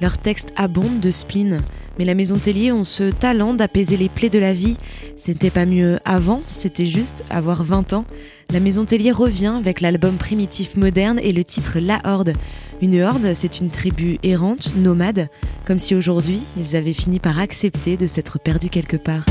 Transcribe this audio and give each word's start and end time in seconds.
Leurs 0.00 0.18
textes 0.18 0.52
abondent 0.56 0.98
de 0.98 1.12
spleen, 1.12 1.60
mais 1.96 2.04
la 2.04 2.14
Maison 2.14 2.36
Tellier 2.36 2.72
ont 2.72 2.82
ce 2.82 3.10
talent 3.10 3.54
d'apaiser 3.54 3.96
les 3.96 4.08
plaies 4.08 4.30
de 4.30 4.40
la 4.40 4.52
vie. 4.52 4.76
C'était 5.14 5.50
pas 5.50 5.64
mieux 5.64 6.00
avant, 6.04 6.42
c'était 6.48 6.86
juste 6.86 7.22
avoir 7.30 7.62
20 7.62 7.92
ans. 7.92 8.04
La 8.52 8.58
Maison 8.58 8.84
Tellier 8.84 9.12
revient 9.12 9.54
avec 9.58 9.80
l'album 9.80 10.16
primitif 10.16 10.76
moderne 10.76 11.20
et 11.22 11.32
le 11.32 11.44
titre 11.44 11.78
La 11.78 12.00
Horde. 12.04 12.32
Une 12.80 13.00
horde, 13.00 13.32
c'est 13.32 13.60
une 13.60 13.70
tribu 13.70 14.18
errante, 14.24 14.74
nomade, 14.74 15.28
comme 15.64 15.78
si 15.78 15.94
aujourd'hui 15.94 16.42
ils 16.56 16.74
avaient 16.74 16.92
fini 16.92 17.20
par 17.20 17.38
accepter 17.38 17.96
de 17.96 18.08
s'être 18.08 18.40
perdus 18.40 18.70
quelque 18.70 18.96
part. 18.96 19.24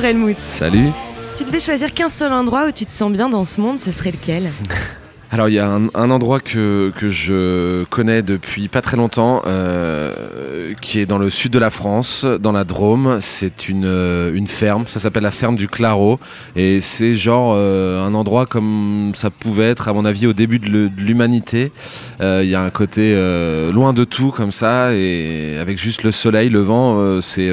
Bonjour 0.00 0.16
Helmut. 0.16 0.38
Salut. 0.38 0.88
Si 1.20 1.34
tu 1.36 1.44
devais 1.44 1.60
choisir 1.60 1.92
qu'un 1.92 2.08
seul 2.08 2.32
endroit 2.32 2.66
où 2.66 2.70
tu 2.72 2.86
te 2.86 2.90
sens 2.90 3.12
bien 3.12 3.28
dans 3.28 3.44
ce 3.44 3.60
monde, 3.60 3.78
ce 3.78 3.90
serait 3.90 4.12
lequel? 4.12 4.50
Alors 5.30 5.50
il 5.50 5.56
y 5.56 5.58
a 5.58 5.68
un, 5.68 6.10
endroit 6.10 6.40
que, 6.40 6.90
que, 6.96 7.10
je 7.10 7.84
connais 7.84 8.22
depuis 8.22 8.68
pas 8.68 8.80
très 8.80 8.96
longtemps, 8.96 9.42
euh, 9.46 10.72
qui 10.80 11.00
est 11.00 11.06
dans 11.06 11.18
le 11.18 11.28
sud 11.28 11.52
de 11.52 11.58
la 11.58 11.68
France, 11.68 12.24
dans 12.24 12.50
la 12.50 12.64
Drôme. 12.64 13.18
C'est 13.20 13.68
une, 13.68 13.84
euh, 13.84 14.32
une 14.32 14.46
ferme, 14.46 14.84
ça 14.86 15.00
s'appelle 15.00 15.22
la 15.22 15.30
ferme 15.30 15.54
du 15.54 15.68
Claro, 15.68 16.18
et 16.56 16.80
c'est 16.80 17.14
genre 17.14 17.52
euh, 17.54 18.02
un 18.02 18.14
endroit 18.14 18.46
comme 18.46 19.12
ça 19.14 19.28
pouvait 19.28 19.68
être 19.68 19.86
à 19.88 19.92
mon 19.92 20.06
avis 20.06 20.26
au 20.26 20.32
début 20.32 20.58
de 20.58 20.90
l'humanité. 20.96 21.72
Il 22.20 22.48
y 22.48 22.54
a 22.54 22.62
un 22.62 22.70
côté 22.70 23.14
loin 23.70 23.92
de 23.92 24.04
tout 24.04 24.30
comme 24.30 24.50
ça, 24.50 24.94
et 24.94 25.58
avec 25.60 25.78
juste 25.78 26.04
le 26.04 26.10
soleil, 26.10 26.48
le 26.48 26.60
vent, 26.60 27.20
c'est 27.20 27.50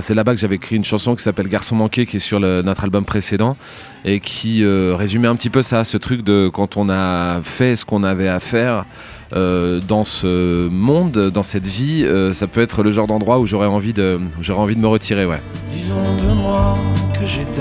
c'est 0.00 0.14
là-bas 0.14 0.34
que 0.34 0.40
j'avais 0.40 0.56
écrit 0.56 0.76
une 0.76 0.84
chanson 0.84 1.14
qui 1.14 1.22
s'appelle 1.22 1.48
Garçon 1.48 1.76
manqué, 1.76 2.06
qui 2.06 2.16
est 2.16 2.20
sur 2.20 2.40
notre 2.40 2.84
album 2.84 3.04
précédent, 3.04 3.56
et 4.04 4.20
qui 4.20 4.64
euh, 4.64 4.94
résumait 4.96 5.28
un 5.28 5.36
petit 5.36 5.50
peu 5.50 5.62
ça, 5.62 5.84
ce 5.84 5.96
truc 5.96 6.22
de 6.22 6.48
quand 6.52 6.76
on 6.76 6.88
a 6.88 7.40
fait 7.42 7.76
ce 7.76 7.84
qu'on 7.84 8.02
avait 8.02 8.28
à 8.28 8.40
faire. 8.40 8.84
Euh, 9.32 9.80
dans 9.80 10.04
ce 10.04 10.68
monde, 10.68 11.30
dans 11.34 11.42
cette 11.42 11.66
vie, 11.66 12.04
euh, 12.04 12.32
ça 12.32 12.46
peut 12.46 12.60
être 12.60 12.84
le 12.84 12.92
genre 12.92 13.08
d'endroit 13.08 13.40
où 13.40 13.46
j'aurais 13.46 13.66
envie 13.66 13.92
de, 13.92 14.20
envie 14.50 14.76
de 14.76 14.80
me 14.80 14.86
retirer. 14.86 15.26
Disons 15.70 15.96
de 16.16 16.32
moi 16.32 16.78
que 17.18 17.26
j'étais 17.26 17.60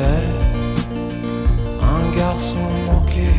un 1.82 2.16
garçon 2.16 2.58
manqué. 2.86 3.30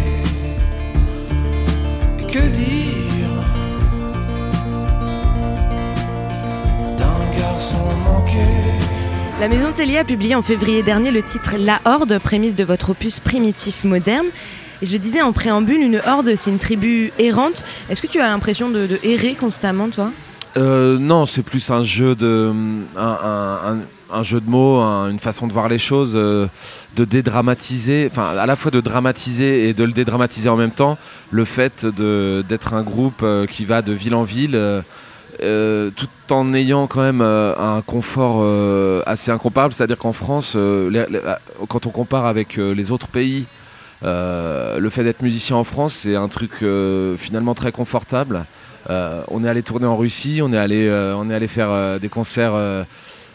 Et 2.18 2.26
que 2.26 2.48
dire 2.48 2.85
La 9.38 9.48
Maison 9.48 9.70
Tellier 9.70 9.98
a 9.98 10.04
publié 10.04 10.34
en 10.34 10.42
février 10.42 10.82
dernier 10.82 11.10
le 11.10 11.22
titre 11.22 11.56
La 11.58 11.80
Horde, 11.84 12.18
prémisse 12.18 12.56
de 12.56 12.64
votre 12.64 12.90
opus 12.90 13.20
primitif 13.20 13.84
moderne. 13.84 14.26
Et 14.82 14.86
je 14.86 14.92
le 14.92 14.98
disais 14.98 15.22
en 15.22 15.32
préambule, 15.32 15.80
une 15.80 16.00
horde, 16.06 16.34
c'est 16.36 16.50
une 16.50 16.58
tribu 16.58 17.12
errante. 17.18 17.64
Est-ce 17.88 18.02
que 18.02 18.06
tu 18.06 18.20
as 18.20 18.28
l'impression 18.28 18.70
de, 18.70 18.98
errer 19.02 19.34
constamment, 19.34 19.88
toi? 19.88 20.10
Euh, 20.56 20.98
Non, 20.98 21.26
c'est 21.26 21.42
plus 21.42 21.70
un 21.70 21.82
jeu 21.82 22.14
de, 22.14 22.52
un, 22.96 24.22
jeu 24.22 24.40
de 24.40 24.48
mots, 24.48 24.80
une 24.80 25.20
façon 25.20 25.46
de 25.46 25.52
voir 25.52 25.68
les 25.68 25.78
choses, 25.78 26.12
euh, 26.14 26.46
de 26.96 27.04
dédramatiser, 27.04 28.08
enfin 28.10 28.36
à 28.36 28.46
la 28.46 28.56
fois 28.56 28.70
de 28.70 28.80
dramatiser 28.80 29.68
et 29.68 29.74
de 29.74 29.84
le 29.84 29.92
dédramatiser 29.92 30.48
en 30.48 30.56
même 30.56 30.70
temps. 30.70 30.98
Le 31.30 31.44
fait 31.44 31.84
d'être 31.84 32.74
un 32.74 32.82
groupe 32.82 33.20
euh, 33.22 33.46
qui 33.46 33.64
va 33.64 33.82
de 33.82 33.92
ville 33.92 34.14
en 34.14 34.24
ville. 34.24 34.54
Euh, 34.54 34.80
tout 35.38 36.08
en 36.30 36.52
ayant 36.54 36.86
quand 36.86 37.02
même 37.02 37.20
euh, 37.20 37.54
un 37.56 37.82
confort 37.82 38.38
euh, 38.40 39.02
assez 39.06 39.30
incomparable. 39.30 39.74
C'est-à-dire 39.74 39.98
qu'en 39.98 40.12
France, 40.12 40.56
quand 41.68 41.86
on 41.86 41.90
compare 41.90 42.26
avec 42.26 42.56
les 42.56 42.90
autres 42.90 43.08
pays, 43.08 43.46
le 44.02 44.88
fait 44.90 45.04
d'être 45.04 45.22
musicien 45.22 45.56
en 45.56 45.64
France, 45.64 45.94
c'est 46.02 46.16
un 46.16 46.28
truc 46.28 46.64
finalement 47.18 47.54
très 47.54 47.72
confortable. 47.72 48.44
on 48.88 49.44
est 49.44 49.48
allé 49.48 49.62
tourner 49.62 49.86
en 49.86 49.96
Russie, 49.96 50.40
on 50.42 50.52
est 50.52 50.58
allé, 50.58 51.48
faire 51.48 51.98
des 52.00 52.08
concerts 52.08 52.54
euh, 52.54 52.84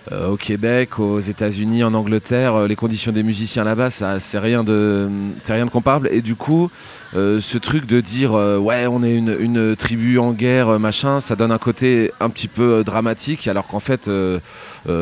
au 0.09 0.35
Québec, 0.35 0.97
aux 0.99 1.19
États-Unis, 1.19 1.83
en 1.83 1.93
Angleterre, 1.93 2.55
euh, 2.55 2.67
les 2.67 2.75
conditions 2.75 3.11
des 3.11 3.21
musiciens 3.21 3.63
là-bas, 3.63 3.91
ça 3.91 4.19
c'est 4.19 4.39
rien 4.39 4.63
de 4.63 5.07
c'est 5.41 5.53
rien 5.53 5.65
de 5.65 5.69
comparable. 5.69 6.09
Et 6.11 6.21
du 6.21 6.35
coup, 6.35 6.71
euh, 7.13 7.39
ce 7.39 7.59
truc 7.59 7.85
de 7.85 8.01
dire 8.01 8.33
ouais, 8.33 8.87
on 8.87 9.03
est 9.03 9.13
une, 9.13 9.35
une, 9.39 9.75
tribu 9.75 10.17
en 10.17 10.31
guerre, 10.31 10.79
machin, 10.79 11.19
ça 11.19 11.35
donne 11.35 11.51
un 11.51 11.59
côté 11.59 12.11
un 12.19 12.29
petit 12.29 12.47
peu 12.47 12.83
dramatique, 12.83 13.47
alors 13.47 13.67
qu'en 13.67 13.79
fait, 13.79 14.09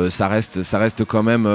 ça 0.10 0.28
reste 0.28 0.64
ça 0.64 0.80
reste 0.80 1.06
quand 1.06 1.24
même 1.24 1.48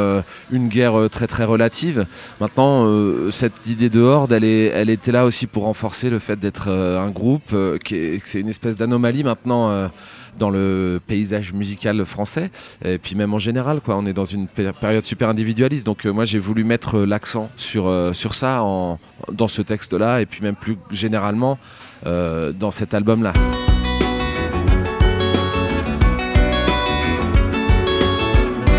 une 0.50 0.68
guerre 0.68 1.08
très 1.10 1.26
très 1.26 1.44
relative. 1.44 2.06
Maintenant, 2.40 2.88
cette 3.30 3.66
idée 3.66 3.90
de 3.90 4.00
horde, 4.00 4.32
elle 4.32 4.44
est 4.44 4.66
elle 4.66 4.90
était 4.90 5.12
là 5.12 5.26
aussi 5.26 5.46
pour 5.46 5.64
renforcer 5.64 6.08
le 6.08 6.18
fait 6.18 6.36
d'être 6.40 6.70
un 6.70 7.10
groupe, 7.10 7.54
qui 7.84 8.20
c'est 8.24 8.40
une 8.40 8.48
espèce 8.48 8.76
d'anomalie 8.76 9.24
maintenant 9.24 9.90
dans 10.38 10.50
le 10.50 11.00
paysage 11.06 11.52
musical 11.52 12.04
français, 12.04 12.50
et 12.84 12.98
puis 12.98 13.14
même 13.14 13.34
en 13.34 13.38
général, 13.38 13.80
quoi. 13.80 13.96
On 13.96 14.06
est 14.06 14.12
dans 14.12 14.24
une 14.24 14.46
période 14.48 15.04
super 15.04 15.28
individualiste, 15.28 15.86
donc 15.86 16.06
euh, 16.06 16.12
moi 16.12 16.24
j'ai 16.24 16.38
voulu 16.38 16.64
mettre 16.64 16.98
euh, 16.98 17.06
l'accent 17.06 17.50
sur, 17.56 17.86
euh, 17.86 18.12
sur 18.12 18.34
ça 18.34 18.62
en, 18.62 18.98
dans 19.32 19.48
ce 19.48 19.62
texte-là, 19.62 20.20
et 20.20 20.26
puis 20.26 20.42
même 20.42 20.56
plus 20.56 20.76
généralement 20.90 21.58
dans 22.04 22.70
cet 22.70 22.92
album-là. 22.92 23.32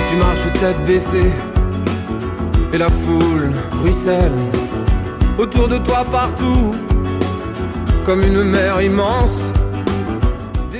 Tu 0.08 0.16
marches 0.18 0.54
tête 0.60 0.86
baissée, 0.86 1.34
et 2.72 2.78
la 2.78 2.92
foule 2.92 3.50
ruisselle 3.82 4.32
autour 5.40 5.68
de 5.68 5.80
toi 5.80 6.06
partout, 6.12 6.76
comme 8.06 8.22
une 8.22 8.44
mer 8.44 8.80
immense 8.82 9.52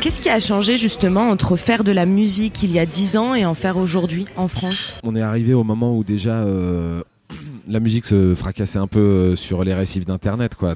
Qu'est-ce 0.06 0.22
qui 0.22 0.30
a 0.30 0.40
changé 0.40 0.78
justement 0.78 1.32
entre 1.32 1.56
faire 1.56 1.84
de 1.84 1.92
la 1.92 2.06
musique 2.06 2.62
il 2.62 2.72
y 2.72 2.78
a 2.78 2.86
10 2.86 3.18
ans 3.18 3.34
et 3.34 3.44
en 3.44 3.56
faire 3.56 3.76
aujourd'hui 3.76 4.26
en 4.38 4.48
France? 4.48 4.94
On 5.02 5.16
est 5.16 5.22
arrivé 5.24 5.56
au 5.56 5.64
moment 5.64 5.98
où 5.98 6.04
déjà 6.04 6.42
euh, 6.42 7.02
la 7.68 7.80
musique 7.80 8.06
se 8.06 8.36
fracassait 8.36 8.78
un 8.78 8.86
peu 8.86 9.00
euh, 9.00 9.36
sur 9.36 9.64
les 9.64 9.74
récifs 9.74 10.06
d'internet 10.06 10.52
euh, 10.62 10.76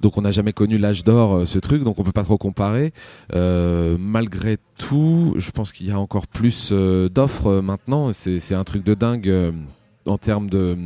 donc 0.00 0.18
on 0.18 0.22
n'a 0.22 0.32
jamais 0.32 0.52
connu 0.52 0.76
l'âge 0.76 1.04
d'or 1.04 1.46
ce 1.46 1.60
truc 1.60 1.84
donc 1.84 2.00
on 2.00 2.02
peut 2.02 2.10
pas 2.10 2.24
trop 2.24 2.36
comparer. 2.36 2.92
Malgré 3.32 4.56
tout 4.76 5.34
je 5.36 5.52
pense 5.52 5.72
qu'il 5.72 5.86
y 5.86 5.92
a 5.92 6.00
encore 6.00 6.26
plus 6.26 6.72
d'offres 6.72 7.60
maintenant. 7.60 8.10
C'est 8.12 8.56
un 8.56 8.64
truc 8.64 8.82
de 8.82 8.94
dingue 8.94 9.52
en 10.04 10.18
termes 10.18 10.50
de 10.50 10.76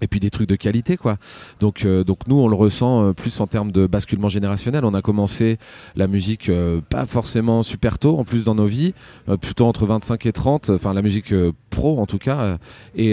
et 0.00 0.06
puis 0.06 0.20
des 0.20 0.30
trucs 0.30 0.48
de 0.48 0.56
qualité 0.56 0.96
quoi. 0.96 1.16
Donc 1.60 1.84
euh, 1.84 2.04
donc 2.04 2.26
nous 2.26 2.36
on 2.36 2.48
le 2.48 2.54
ressent 2.54 3.04
euh, 3.04 3.12
plus 3.12 3.40
en 3.40 3.46
termes 3.46 3.72
de 3.72 3.86
basculement 3.86 4.28
générationnel. 4.28 4.84
On 4.84 4.94
a 4.94 5.02
commencé 5.02 5.58
la 5.96 6.06
musique 6.06 6.48
euh, 6.48 6.80
pas 6.88 7.06
forcément 7.06 7.62
super 7.62 7.98
tôt 7.98 8.18
en 8.18 8.24
plus 8.24 8.44
dans 8.44 8.54
nos 8.54 8.66
vies 8.66 8.94
plutôt 9.40 9.66
entre 9.66 9.86
25 9.86 10.26
et 10.26 10.32
30 10.32 10.70
enfin 10.70 10.94
la 10.94 11.02
musique 11.02 11.32
pro 11.70 12.00
en 12.00 12.06
tout 12.06 12.18
cas. 12.18 12.58
Et 12.96 13.12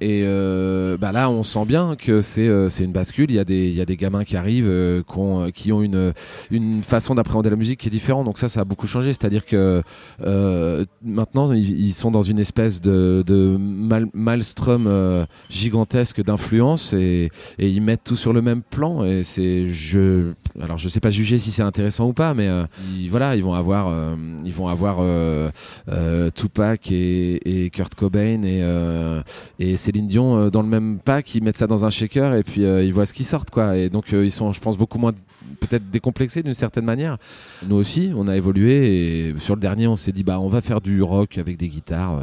et 0.00 0.24
bah 0.98 1.12
là 1.12 1.30
on 1.30 1.42
sent 1.42 1.64
bien 1.64 1.96
que 1.96 2.22
c'est 2.22 2.70
c'est 2.70 2.84
une 2.84 2.92
bascule. 2.92 3.30
Il 3.30 3.36
y 3.36 3.38
a 3.38 3.44
des 3.44 3.68
il 3.68 3.74
y 3.74 3.80
a 3.80 3.84
des 3.84 3.96
gamins 3.96 4.24
qui 4.24 4.36
arrivent 4.36 5.04
qui 5.06 5.18
ont, 5.18 5.50
qui 5.50 5.72
ont 5.72 5.82
une 5.82 6.12
une 6.50 6.82
façon 6.82 7.14
d'appréhender 7.14 7.50
la 7.50 7.56
musique 7.56 7.80
qui 7.80 7.88
est 7.88 7.90
différente. 7.90 8.24
Donc 8.24 8.38
ça 8.38 8.48
ça 8.48 8.60
a 8.60 8.64
beaucoup 8.64 8.86
changé. 8.86 9.12
C'est-à-dire 9.12 9.44
que 9.44 9.82
maintenant 11.02 11.52
ils, 11.52 11.92
sont 11.92 12.10
dans 12.10 12.22
une 12.22 12.38
espèce 12.38 12.80
de 12.80 13.22
de 13.26 13.58
maelstrom 14.14 15.26
gigantesque 15.50 16.19
d'influence 16.22 16.92
et, 16.92 17.30
ils 17.58 17.82
mettent 17.82 18.04
tout 18.04 18.16
sur 18.16 18.32
le 18.32 18.42
même 18.42 18.62
plan 18.62 19.04
et 19.04 19.22
c'est 19.22 19.68
je 19.68 20.32
alors 20.60 20.78
je 20.78 20.88
sais 20.88 21.00
pas 21.00 21.10
juger 21.10 21.38
si 21.38 21.50
c'est 21.50 21.62
intéressant 21.62 22.08
ou 22.08 22.12
pas 22.12 22.34
mais 22.34 22.48
euh, 22.48 22.64
ils, 22.96 23.08
voilà 23.08 23.36
ils 23.36 23.42
vont 23.42 23.54
avoir 23.54 23.88
euh, 23.88 24.16
ils 24.44 24.52
vont 24.52 24.68
avoir 24.68 24.98
euh, 25.00 25.50
Tupac 26.34 26.90
et, 26.90 27.70
Kurt 27.72 27.94
Cobain 27.94 28.42
et, 28.42 28.62
et 29.58 29.76
Céline 29.76 30.06
Dion 30.06 30.48
dans 30.48 30.62
le 30.62 30.68
même 30.68 30.98
pack. 30.98 31.34
Ils 31.34 31.42
mettent 31.42 31.56
ça 31.56 31.66
dans 31.66 31.84
un 31.84 31.90
shaker 31.90 32.34
et 32.34 32.42
puis 32.42 32.62
ils 32.62 32.92
voient 32.92 33.06
ce 33.06 33.14
qui 33.14 33.24
sort 33.24 33.46
quoi. 33.46 33.76
Et 33.76 33.88
donc 33.88 34.12
ils 34.12 34.30
sont 34.30 34.52
je 34.52 34.60
pense 34.60 34.76
beaucoup 34.76 34.98
moins 34.98 35.12
peut-être 35.60 35.90
décomplexés 35.90 36.42
d'une 36.42 36.54
certaine 36.54 36.84
manière. 36.84 37.16
Nous 37.66 37.76
aussi 37.76 38.12
on 38.16 38.28
a 38.28 38.36
évolué 38.36 39.28
et 39.28 39.34
sur 39.38 39.54
le 39.54 39.60
dernier 39.60 39.86
on 39.86 39.96
s'est 39.96 40.12
dit 40.12 40.24
bah 40.24 40.40
on 40.40 40.48
va 40.48 40.60
faire 40.60 40.80
du 40.80 41.02
rock 41.02 41.38
avec 41.38 41.56
des 41.56 41.68
guitares 41.68 42.20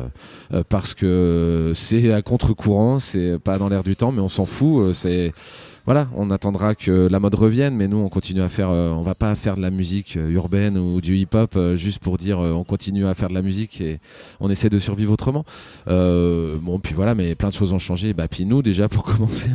parce 0.69 0.93
que 0.93 1.71
c'est 1.75 2.11
à 2.11 2.21
contre-courant 2.21 2.99
c'est 2.99 3.39
pas 3.39 3.57
dans 3.57 3.69
l'air 3.69 3.83
du 3.87 3.95
temps, 3.95 4.11
mais 4.11 4.21
on 4.21 4.29
s'en 4.29 4.45
fout. 4.45 4.81
Euh, 4.81 4.93
c'est 4.93 5.33
voilà, 5.85 6.09
on 6.15 6.29
attendra 6.31 6.75
que 6.75 7.07
la 7.09 7.19
mode 7.19 7.35
revienne, 7.35 7.73
mais 7.73 7.87
nous 7.87 7.97
on 7.97 8.09
continue 8.09 8.41
à 8.41 8.49
faire, 8.49 8.69
on 8.69 9.03
va 9.03 9.15
pas 9.15 9.33
faire 9.35 9.55
de 9.55 9.61
la 9.61 9.69
musique 9.69 10.15
urbaine 10.15 10.77
ou 10.77 10.99
du 10.99 11.15
hip-hop 11.15 11.57
juste 11.75 11.99
pour 11.99 12.17
dire 12.17 12.39
on 12.39 12.65
continue 12.65 13.07
à 13.07 13.13
faire 13.13 13.29
de 13.29 13.33
la 13.33 13.41
musique 13.41 13.79
et 13.79 13.99
on 14.41 14.49
essaie 14.49 14.67
de 14.67 14.79
survivre 14.79 15.13
autrement. 15.13 15.45
bon, 15.85 16.79
puis 16.83 16.93
voilà, 16.93 17.15
mais 17.15 17.35
plein 17.35 17.47
de 17.47 17.53
choses 17.53 17.71
ont 17.71 17.79
changé. 17.79 18.13
Bah, 18.13 18.27
puis 18.27 18.45
nous 18.45 18.61
déjà 18.61 18.89
pour 18.89 19.03
commencer, 19.05 19.49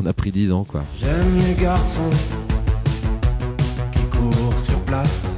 on 0.00 0.06
a 0.06 0.12
pris 0.12 0.30
10 0.30 0.52
ans 0.52 0.62
quoi. 0.62 0.84
J'aime 1.00 1.36
les 1.44 1.60
garçons 1.60 2.10
qui 3.90 4.02
courent 4.16 4.58
sur 4.60 4.78
place. 4.82 5.35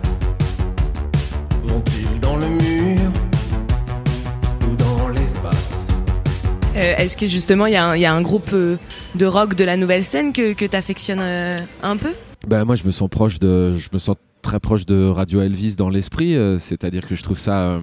Est-ce 6.79 7.17
que 7.17 7.27
justement 7.27 7.67
il 7.67 7.73
y, 7.73 7.77
a 7.77 8.13
un 8.13 8.23
groupe 8.23 8.51
euh, 8.53 8.77
de 9.15 9.27
rock 9.27 9.55
de 9.55 9.65
la 9.65 9.77
nouvelle 9.77 10.05
scène 10.05 10.33
que, 10.33 10.53
tu 10.53 10.77
affectionnes 10.77 11.21
euh, 11.21 11.57
un 11.83 11.97
peu? 11.97 12.13
Bah, 12.47 12.65
Moi 12.65 12.77
je 12.77 12.85
me 12.85 12.91
sens 12.91 13.09
proche 13.09 13.39
de. 13.39 13.77
Je 13.77 13.89
me 13.93 13.99
sens 13.99 14.17
très 14.43 14.61
proche 14.61 14.87
de 14.87 15.09
Radio 15.09 15.41
Elvis 15.41 15.77
dans 15.77 15.91
l'esprit, 15.91 16.37
c'est-à-dire 16.59 17.07
que 17.07 17.17
je 17.17 17.23
trouve 17.23 17.39
ça 17.39 17.81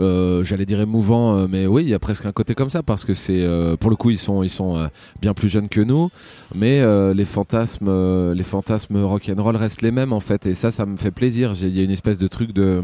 euh, 0.00 0.44
j'allais 0.44 0.66
dire 0.66 0.80
émouvant, 0.80 1.36
euh, 1.36 1.46
mais 1.50 1.66
oui, 1.66 1.82
il 1.82 1.88
y 1.88 1.94
a 1.94 1.98
presque 1.98 2.24
un 2.26 2.32
côté 2.32 2.54
comme 2.54 2.70
ça 2.70 2.82
parce 2.84 3.04
que 3.04 3.14
c'est, 3.14 3.42
euh, 3.42 3.76
pour 3.76 3.90
le 3.90 3.96
coup, 3.96 4.10
ils 4.10 4.18
sont, 4.18 4.42
ils 4.42 4.50
sont 4.50 4.88
bien 5.20 5.34
plus 5.34 5.48
jeunes 5.48 5.68
que 5.68 5.80
nous, 5.80 6.10
mais 6.54 6.82
les 7.14 7.24
fantasmes, 7.24 8.32
les 8.32 8.42
fantasmes 8.42 9.02
rock 9.02 9.30
and 9.34 9.42
roll 9.42 9.56
restent 9.56 9.82
les 9.82 9.90
mêmes 9.90 10.12
en 10.12 10.20
fait, 10.20 10.46
et 10.46 10.54
ça, 10.54 10.70
ça 10.70 10.86
me 10.86 10.96
fait 10.96 11.10
plaisir. 11.10 11.52
Il 11.60 11.76
y 11.76 11.80
a 11.80 11.84
une 11.84 11.90
espèce 11.90 12.18
de 12.18 12.28
truc 12.28 12.52
de 12.52 12.82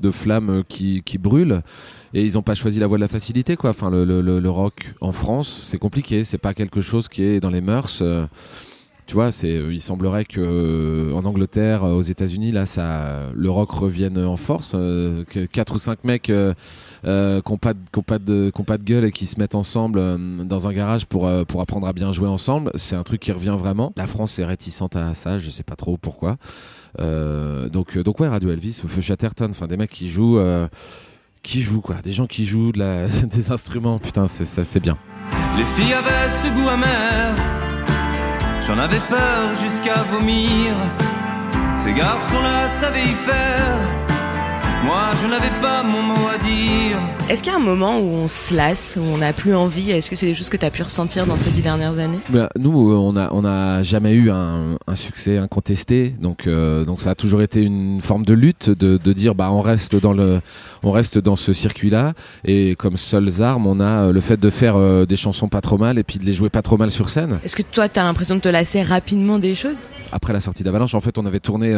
de 0.00 0.10
flamme 0.10 0.64
qui, 0.66 1.02
qui 1.04 1.16
brûle 1.16 1.60
et 2.14 2.24
ils 2.24 2.34
n'ont 2.34 2.42
pas 2.42 2.54
choisi 2.54 2.78
la 2.78 2.86
voie 2.86 2.98
de 2.98 3.02
la 3.02 3.08
facilité 3.08 3.56
quoi 3.56 3.70
enfin 3.70 3.90
le, 3.90 4.04
le, 4.04 4.20
le 4.40 4.50
rock 4.50 4.94
en 5.00 5.12
France 5.12 5.64
c'est 5.66 5.78
compliqué 5.78 6.24
c'est 6.24 6.38
pas 6.38 6.54
quelque 6.54 6.80
chose 6.80 7.08
qui 7.08 7.22
est 7.22 7.40
dans 7.40 7.50
les 7.50 7.60
mœurs 7.60 8.02
tu 9.06 9.14
vois, 9.14 9.32
c'est, 9.32 9.52
euh, 9.56 9.72
il 9.72 9.80
semblerait 9.80 10.24
que 10.24 10.40
euh, 10.40 11.12
en 11.12 11.24
Angleterre, 11.24 11.84
euh, 11.84 11.92
aux 11.92 12.02
États-Unis, 12.02 12.52
là, 12.52 12.66
ça, 12.66 13.30
le 13.34 13.50
rock 13.50 13.70
revienne 13.72 14.16
en 14.18 14.36
force. 14.36 14.72
que 14.72 15.44
quatre 15.44 15.74
ou 15.74 15.78
cinq 15.78 16.04
mecs 16.04 16.22
qui 16.22 16.32
n'ont 16.32 17.58
pas, 17.58 17.74
pas, 18.06 18.18
de, 18.18 18.50
pas 18.50 18.78
de 18.78 18.84
gueule 18.84 19.04
et 19.04 19.12
qui 19.12 19.26
se 19.26 19.38
mettent 19.38 19.54
ensemble 19.54 20.00
dans 20.46 20.68
un 20.68 20.72
garage 20.72 21.06
pour, 21.06 21.30
pour 21.46 21.60
apprendre 21.60 21.86
à 21.86 21.92
bien 21.92 22.12
jouer 22.12 22.28
ensemble, 22.28 22.70
c'est 22.74 22.96
un 22.96 23.02
truc 23.02 23.20
qui 23.20 23.32
revient 23.32 23.56
vraiment. 23.58 23.92
La 23.96 24.06
France 24.06 24.38
est 24.38 24.44
réticente 24.44 24.96
à 24.96 25.12
ça, 25.14 25.38
je 25.38 25.50
sais 25.50 25.64
pas 25.64 25.76
trop 25.76 25.96
pourquoi. 25.96 26.36
donc, 26.98 27.98
donc 27.98 28.20
ouais, 28.20 28.28
Radio 28.28 28.50
Elvis 28.50 28.80
ou 28.84 28.88
Feu 28.88 29.00
Chatterton, 29.00 29.50
enfin 29.50 29.66
des 29.66 29.76
mecs 29.76 29.90
qui 29.90 30.08
jouent, 30.08 30.38
qui 31.42 31.62
jouent 31.62 31.80
quoi, 31.80 31.96
des 32.02 32.12
gens 32.12 32.26
qui 32.26 32.46
jouent 32.46 32.72
des 32.72 33.52
instruments, 33.52 33.98
putain, 33.98 34.26
c'est 34.28 34.80
bien. 34.80 34.96
Les 35.56 35.64
filles 35.64 35.94
avaient 35.94 36.30
ce 36.42 36.48
goût 36.48 36.68
amer 36.68 37.34
J'en 38.66 38.78
avais 38.78 39.00
peur 39.00 39.54
jusqu'à 39.60 39.96
vomir. 40.04 40.74
Ces 41.76 41.92
garçons-là 41.92 42.68
savaient 42.80 43.02
y 43.02 43.14
faire. 43.26 44.11
Moi, 44.84 45.12
je 45.22 45.28
n'avais 45.28 45.50
pas 45.60 45.84
mon 45.84 46.02
mot 46.02 46.26
à 46.26 46.38
dire. 46.38 46.98
Est-ce 47.28 47.40
qu'il 47.40 47.52
y 47.52 47.54
a 47.54 47.58
un 47.58 47.62
moment 47.62 48.00
où 48.00 48.02
on 48.02 48.26
se 48.26 48.52
lasse, 48.52 48.98
où 49.00 49.04
on 49.04 49.18
n'a 49.18 49.32
plus 49.32 49.54
envie? 49.54 49.92
Est-ce 49.92 50.10
que 50.10 50.16
c'est 50.16 50.26
des 50.26 50.34
choses 50.34 50.48
que 50.48 50.56
tu 50.56 50.66
as 50.66 50.72
pu 50.72 50.82
ressentir 50.82 51.24
dans 51.24 51.36
ces 51.36 51.50
dix 51.50 51.62
dernières 51.62 51.98
années? 51.98 52.18
Bah, 52.30 52.48
Nous, 52.58 52.90
euh, 52.90 52.96
on 52.96 53.12
n'a 53.12 53.30
on 53.32 53.44
a 53.44 53.84
jamais 53.84 54.12
eu 54.12 54.32
un, 54.32 54.76
un 54.88 54.94
succès 54.96 55.38
incontesté, 55.38 56.08
donc, 56.20 56.48
euh, 56.48 56.84
donc 56.84 57.00
ça 57.00 57.10
a 57.10 57.14
toujours 57.14 57.42
été 57.42 57.62
une 57.62 58.00
forme 58.00 58.24
de 58.24 58.34
lutte 58.34 58.70
de, 58.70 58.96
de 58.96 59.12
dire 59.12 59.36
bah 59.36 59.52
on 59.52 59.60
reste 59.60 59.94
dans 59.94 60.12
le, 60.12 60.40
on 60.82 60.90
reste 60.90 61.16
dans 61.16 61.36
ce 61.36 61.52
circuit-là, 61.52 62.12
et 62.44 62.74
comme 62.74 62.96
seules 62.96 63.40
armes, 63.40 63.68
on 63.68 63.78
a 63.78 63.84
euh, 64.08 64.12
le 64.12 64.20
fait 64.20 64.38
de 64.40 64.50
faire 64.50 65.06
des 65.06 65.16
chansons 65.16 65.48
pas 65.48 65.60
trop 65.60 65.78
mal 65.78 65.98
et 65.98 66.02
puis 66.02 66.18
de 66.18 66.24
les 66.24 66.32
jouer 66.32 66.50
pas 66.50 66.62
trop 66.62 66.76
mal 66.76 66.90
sur 66.90 67.08
scène. 67.08 67.38
Est-ce 67.44 67.54
que 67.54 67.62
toi, 67.62 67.88
tu 67.88 68.00
as 68.00 68.02
l'impression 68.02 68.34
de 68.34 68.40
te 68.40 68.48
lasser 68.48 68.82
rapidement 68.82 69.38
des 69.38 69.54
choses? 69.54 69.86
Après 70.10 70.32
la 70.32 70.40
sortie 70.40 70.64
d'Avalanche, 70.64 70.94
en 70.94 71.00
fait, 71.00 71.18
on 71.18 71.24
avait 71.24 71.40
tourné 71.40 71.72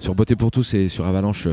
sur 0.00 0.16
Beauté 0.16 0.34
pour 0.34 0.50
tous 0.50 0.74
et 0.74 0.88
sur 0.88 1.06
Avalanche 1.06 1.46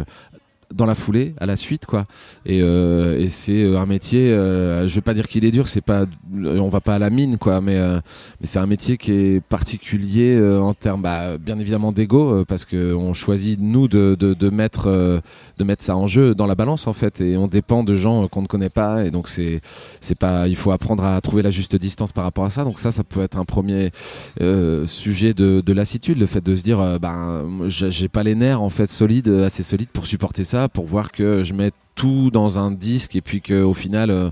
dans 0.74 0.86
la 0.86 0.96
foulée, 0.96 1.34
à 1.40 1.46
la 1.46 1.56
suite, 1.56 1.86
quoi. 1.86 2.06
Et, 2.46 2.62
euh, 2.62 3.28
c'est 3.30 3.64
euh, 3.64 3.80
un 3.80 3.86
métier. 3.86 4.32
Euh, 4.32 4.88
je 4.88 4.96
vais 4.96 5.02
pas 5.02 5.14
dire 5.14 5.28
qu'il 5.28 5.46
est 5.46 5.52
dur, 5.52 5.68
c'est 5.68 5.82
pas, 5.82 6.06
on 6.34 6.70
va 6.70 6.82
pas 6.82 6.96
à 6.96 7.00
la 7.00 7.10
mine, 7.10 7.38
quoi. 7.38 7.62
Mais 7.62 7.76
euh, 7.76 8.00
c'est 8.44 8.60
un 8.60 8.66
métier 8.66 8.98
qui 8.98 9.12
est 9.12 9.42
particulier 9.42 10.40
en 10.40 10.74
termes, 10.74 11.02
bah, 11.02 11.38
bien 11.38 11.60
évidemment 11.60 11.92
d'ego, 11.92 12.44
parce 12.46 12.66
que 12.66 12.94
on 12.94 13.14
choisit 13.14 13.60
nous 13.60 13.88
de, 13.88 14.50
mettre 14.50 15.22
de 15.58 15.64
mettre 15.64 15.84
ça 15.84 15.96
en 15.96 16.08
jeu 16.08 16.36
dans 16.36 16.48
la 16.48 16.56
balance 16.56 16.88
en 16.88 16.94
fait, 16.94 17.22
et 17.22 17.38
on 17.38 17.48
dépend 17.48 17.84
de 17.84 17.96
gens 17.96 18.28
qu'on 18.28 18.42
ne 18.42 18.48
connaît 18.48 18.70
pas, 18.70 19.06
et 19.06 19.12
donc 19.12 19.28
c'est 19.28 19.62
c'est 20.00 20.18
pas, 20.18 20.48
il 20.48 20.56
faut 20.56 20.72
apprendre 20.72 21.04
à 21.04 21.20
trouver 21.22 21.42
la 21.42 21.52
juste 21.52 21.76
distance 21.76 22.12
par 22.12 22.24
rapport 22.24 22.46
à 22.46 22.50
ça. 22.50 22.64
Donc 22.64 22.80
ça, 22.80 22.92
ça 22.92 23.04
peut 23.04 23.22
être 23.22 23.38
un 23.38 23.46
premier 23.46 23.92
sujet 24.86 25.34
de, 25.34 25.62
de 25.62 25.74
lassitude, 25.74 26.20
le 26.20 26.26
fait 26.26 26.44
de 26.44 26.56
se 26.56 26.64
dire, 26.64 27.00
ben 27.00 27.46
j'ai 27.68 28.08
pas 28.08 28.24
les 28.24 28.36
nerfs 28.36 28.62
en 28.62 28.70
fait 28.70 28.88
solides, 28.88 29.30
assez 29.30 29.64
solides 29.64 29.90
pour 29.90 30.08
supporter 30.08 30.44
ça 30.44 30.55
pour 30.72 30.86
voir 30.86 31.12
que 31.12 31.44
je 31.44 31.54
mets 31.54 31.72
tout 31.96 32.30
dans 32.32 32.60
un 32.60 32.72
disque 32.72 33.16
et 33.16 33.22
puis 33.22 33.42
qu'au 33.42 33.74
final 33.74 34.12
euh, 34.12 34.30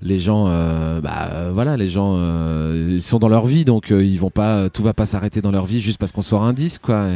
les 0.00 0.18
gens 0.18 0.46
euh, 0.48 1.00
bah 1.00 1.50
voilà 1.52 1.76
les 1.76 1.88
gens 1.88 2.14
euh, 2.16 2.90
ils 2.92 3.02
sont 3.02 3.18
dans 3.18 3.28
leur 3.28 3.46
vie 3.46 3.64
donc 3.64 3.90
ils 3.90 4.18
vont 4.18 4.30
pas 4.30 4.68
tout 4.68 4.82
va 4.82 4.94
pas 4.94 5.06
s'arrêter 5.06 5.40
dans 5.40 5.50
leur 5.50 5.64
vie 5.64 5.80
juste 5.80 5.98
parce 5.98 6.10
qu'on 6.10 6.22
sort 6.22 6.42
un 6.42 6.52
disque 6.52 6.82
quoi. 6.82 7.08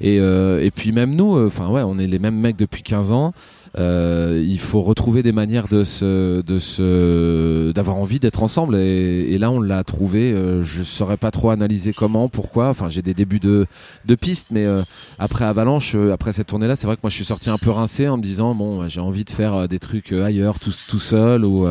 Et 0.00 0.16
et 0.16 0.70
puis 0.74 0.92
même 0.92 1.14
nous 1.14 1.38
enfin 1.46 1.68
ouais 1.68 1.82
on 1.82 1.98
est 1.98 2.06
les 2.06 2.18
mêmes 2.18 2.38
mecs 2.38 2.56
depuis 2.56 2.82
15 2.82 3.12
ans 3.12 3.32
euh, 3.78 4.44
il 4.44 4.58
faut 4.58 4.82
retrouver 4.82 5.22
des 5.22 5.32
manières 5.32 5.68
de 5.68 5.84
se, 5.84 6.42
de 6.42 6.58
se, 6.58 7.70
d'avoir 7.72 7.96
envie 7.96 8.18
d'être 8.18 8.42
ensemble. 8.42 8.76
Et, 8.76 9.32
et, 9.32 9.38
là, 9.38 9.50
on 9.50 9.60
l'a 9.60 9.84
trouvé. 9.84 10.32
Euh, 10.32 10.64
je 10.64 10.82
saurais 10.82 11.16
pas 11.16 11.30
trop 11.30 11.50
analyser 11.50 11.92
comment, 11.92 12.28
pourquoi. 12.28 12.68
Enfin, 12.68 12.88
j'ai 12.88 13.02
des 13.02 13.14
débuts 13.14 13.38
de, 13.38 13.66
de 14.06 14.14
pistes, 14.14 14.48
mais 14.50 14.64
euh, 14.64 14.82
après 15.18 15.44
Avalanche, 15.44 15.92
euh, 15.94 16.12
après 16.12 16.32
cette 16.32 16.48
tournée-là, 16.48 16.74
c'est 16.74 16.86
vrai 16.86 16.96
que 16.96 17.00
moi, 17.02 17.10
je 17.10 17.16
suis 17.16 17.24
sorti 17.24 17.48
un 17.48 17.58
peu 17.58 17.70
rincé 17.70 18.08
en 18.08 18.16
me 18.16 18.22
disant 18.22 18.54
bon, 18.54 18.88
j'ai 18.88 19.00
envie 19.00 19.24
de 19.24 19.30
faire 19.30 19.68
des 19.68 19.78
trucs 19.78 20.12
ailleurs, 20.12 20.58
tout, 20.58 20.72
tout 20.88 21.00
seul 21.00 21.44
ou 21.44 21.66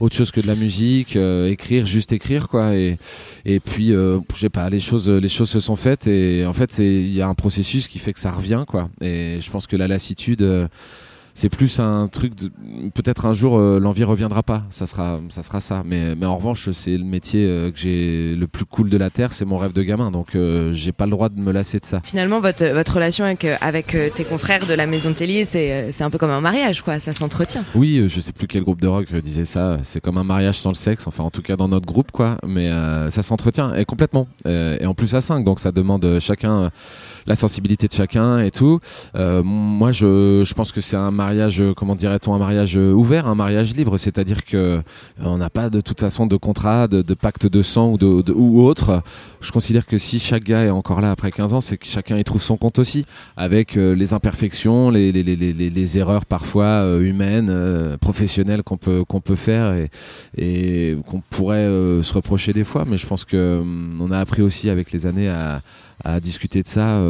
autre 0.00 0.16
chose 0.16 0.30
que 0.30 0.40
de 0.40 0.46
la 0.46 0.54
musique, 0.54 1.16
écrire, 1.16 1.86
juste 1.86 2.12
écrire, 2.12 2.48
quoi. 2.48 2.74
Et, 2.74 2.98
et 3.44 3.60
puis, 3.60 3.88
je 3.88 4.20
sais 4.36 4.48
pas, 4.48 4.70
les 4.70 4.80
choses, 4.80 5.08
les 5.08 5.28
choses 5.28 5.50
se 5.50 5.60
sont 5.60 5.76
faites. 5.76 6.06
Et 6.06 6.46
en 6.46 6.52
fait, 6.52 6.72
c'est, 6.72 6.86
il 6.86 7.12
y 7.12 7.22
a 7.22 7.28
un 7.28 7.34
processus 7.34 7.88
qui 7.88 7.98
fait 7.98 8.12
que 8.12 8.20
ça 8.20 8.30
revient, 8.30 8.64
quoi. 8.66 8.88
Et 9.00 9.38
je 9.40 9.50
pense 9.50 9.66
que 9.66 9.76
la 9.76 9.88
lassitude 9.88 10.68
c'est 11.34 11.48
plus 11.48 11.80
un 11.80 12.08
truc 12.08 12.34
de 12.34 12.50
peut-être 12.94 13.26
un 13.26 13.32
jour 13.32 13.58
euh, 13.58 13.78
l'envie 13.80 14.04
reviendra 14.04 14.42
pas. 14.42 14.64
Ça 14.70 14.86
sera 14.86 15.20
ça 15.30 15.42
sera 15.42 15.60
ça. 15.60 15.82
Mais 15.84 16.14
mais 16.14 16.26
en 16.26 16.36
revanche 16.36 16.70
c'est 16.70 16.96
le 16.96 17.04
métier 17.04 17.46
euh, 17.46 17.70
que 17.70 17.78
j'ai 17.78 18.34
le 18.34 18.46
plus 18.46 18.64
cool 18.64 18.90
de 18.90 18.96
la 18.96 19.10
terre 19.10 19.32
c'est 19.32 19.44
mon 19.44 19.56
rêve 19.56 19.72
de 19.72 19.82
gamin. 19.82 20.10
Donc 20.10 20.34
euh, 20.34 20.72
j'ai 20.72 20.92
pas 20.92 21.06
le 21.06 21.12
droit 21.12 21.28
de 21.28 21.40
me 21.40 21.52
lasser 21.52 21.78
de 21.78 21.86
ça. 21.86 22.00
Finalement 22.04 22.40
votre 22.40 22.64
votre 22.66 22.94
relation 22.94 23.24
avec 23.24 23.46
avec 23.60 23.96
tes 24.14 24.24
confrères 24.24 24.66
de 24.66 24.74
la 24.74 24.86
maison 24.86 25.10
de 25.10 25.14
Tellier 25.14 25.44
c'est 25.44 25.92
c'est 25.92 26.04
un 26.04 26.10
peu 26.10 26.18
comme 26.18 26.30
un 26.30 26.40
mariage 26.40 26.82
quoi. 26.82 27.00
Ça 27.00 27.14
s'entretient. 27.14 27.64
Oui 27.74 28.04
je 28.08 28.20
sais 28.20 28.32
plus 28.32 28.46
quel 28.46 28.62
groupe 28.62 28.80
de 28.80 28.88
rock 28.88 29.14
disait 29.14 29.44
ça. 29.44 29.78
C'est 29.82 30.00
comme 30.00 30.18
un 30.18 30.24
mariage 30.24 30.58
sans 30.58 30.70
le 30.70 30.74
sexe. 30.74 31.06
Enfin 31.06 31.24
en 31.24 31.30
tout 31.30 31.42
cas 31.42 31.56
dans 31.56 31.68
notre 31.68 31.86
groupe 31.86 32.12
quoi. 32.12 32.36
Mais 32.46 32.70
ça 33.10 33.22
s'entretient 33.22 33.74
et 33.74 33.84
complètement. 33.84 34.28
Et 34.46 34.86
en 34.86 34.94
plus 34.94 35.14
à 35.14 35.20
5 35.20 35.44
donc 35.44 35.60
ça 35.60 35.72
demande 35.72 36.18
chacun 36.20 36.70
la 37.26 37.36
sensibilité 37.36 37.88
de 37.88 37.92
chacun 37.92 38.40
et 38.40 38.50
tout. 38.50 38.80
Moi 39.14 39.92
je 39.92 40.42
je 40.44 40.54
pense 40.54 40.72
que 40.72 40.80
c'est 40.80 40.96
un 40.96 41.10
mariage, 41.10 41.21
euh, 41.30 41.74
comment 41.74 41.94
dirait-on, 41.94 42.34
un 42.34 42.38
mariage 42.38 42.76
euh, 42.76 42.92
ouvert, 42.92 43.26
un 43.26 43.34
mariage 43.34 43.74
libre, 43.76 43.98
c'est-à-dire 43.98 44.44
que 44.44 44.56
euh, 44.56 44.82
on 45.22 45.38
n'a 45.38 45.50
pas 45.50 45.70
de 45.70 45.80
toute 45.80 46.00
façon 46.00 46.26
de 46.26 46.36
contrat, 46.36 46.88
de, 46.88 47.02
pacte 47.14 47.46
de 47.46 47.62
sang 47.62 47.96
ou, 48.00 48.62
autre. 48.62 49.02
Je 49.40 49.52
considère 49.52 49.86
que 49.86 49.98
si 49.98 50.18
chaque 50.18 50.44
gars 50.44 50.64
est 50.64 50.70
encore 50.70 51.00
là 51.00 51.10
après 51.10 51.30
15 51.30 51.54
ans, 51.54 51.60
c'est 51.60 51.76
que 51.76 51.86
chacun 51.86 52.16
y 52.18 52.24
trouve 52.24 52.42
son 52.42 52.56
compte 52.56 52.78
aussi, 52.78 53.04
avec 53.36 53.74
les 53.74 54.14
imperfections, 54.14 54.90
les, 54.90 55.98
erreurs 55.98 56.26
parfois 56.26 56.98
humaines, 57.00 57.96
professionnelles 58.00 58.62
qu'on 58.62 58.76
peut 58.76 59.04
qu'on 59.04 59.20
peut 59.20 59.36
faire 59.36 59.74
et, 60.36 60.96
qu'on 61.06 61.20
pourrait 61.30 61.66
se 62.02 62.12
reprocher 62.14 62.52
des 62.52 62.64
fois. 62.64 62.84
Mais 62.86 62.98
je 62.98 63.06
pense 63.06 63.24
que 63.24 63.60
hum, 63.60 64.12
a 64.12 64.18
appris 64.18 64.42
aussi 64.42 64.70
avec 64.70 64.92
les 64.92 65.06
années 65.06 65.28
à 65.28 66.20
discuter 66.20 66.62
de 66.62 66.68
ça 66.68 67.00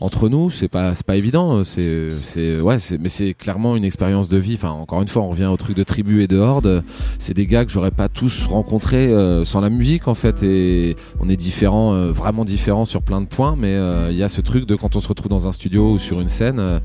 entre 0.00 0.28
nous, 0.28 0.50
c'est 0.50 0.68
pas 0.68 0.94
c'est 0.94 1.06
pas 1.06 1.16
évident. 1.16 1.64
C'est 1.64 2.10
c'est 2.22 2.60
ouais, 2.60 2.76
mais 3.00 3.08
c'est 3.08 3.34
clairement 3.34 3.76
une 3.76 3.84
expérience 3.84 4.28
de 4.28 4.36
vie. 4.36 4.54
Enfin, 4.54 4.70
encore 4.70 5.02
une 5.02 5.08
fois, 5.08 5.22
on 5.22 5.28
revient 5.28 5.46
au 5.46 5.56
truc 5.56 5.76
de 5.76 5.82
tribu 5.82 6.22
et 6.22 6.26
de 6.26 6.36
horde. 6.38 6.84
C'est 7.18 7.34
des 7.34 7.46
gars 7.46 7.64
que 7.64 7.70
j'aurais 7.70 7.90
pas 7.90 8.08
tous 8.08 8.46
rencontrés 8.46 9.08
euh, 9.08 9.44
sans 9.44 9.60
la 9.60 9.70
musique 9.70 10.08
en 10.08 10.14
fait. 10.14 10.42
Et 10.42 10.96
on 11.20 11.28
est 11.28 11.36
différents, 11.36 11.94
euh, 11.94 12.12
vraiment 12.12 12.44
différents 12.44 12.84
sur 12.84 13.02
plein 13.02 13.20
de 13.20 13.26
points. 13.26 13.56
Mais 13.58 13.74
euh, 13.74 14.10
il 14.10 14.16
y 14.16 14.22
a 14.22 14.28
ce 14.28 14.40
truc 14.40 14.66
de 14.66 14.76
quand 14.76 14.96
on 14.96 15.00
se 15.00 15.08
retrouve 15.08 15.30
dans 15.30 15.48
un 15.48 15.52
studio 15.52 15.92
ou 15.92 15.98
sur 15.98 16.20
une 16.20 16.28
scène, 16.28 16.80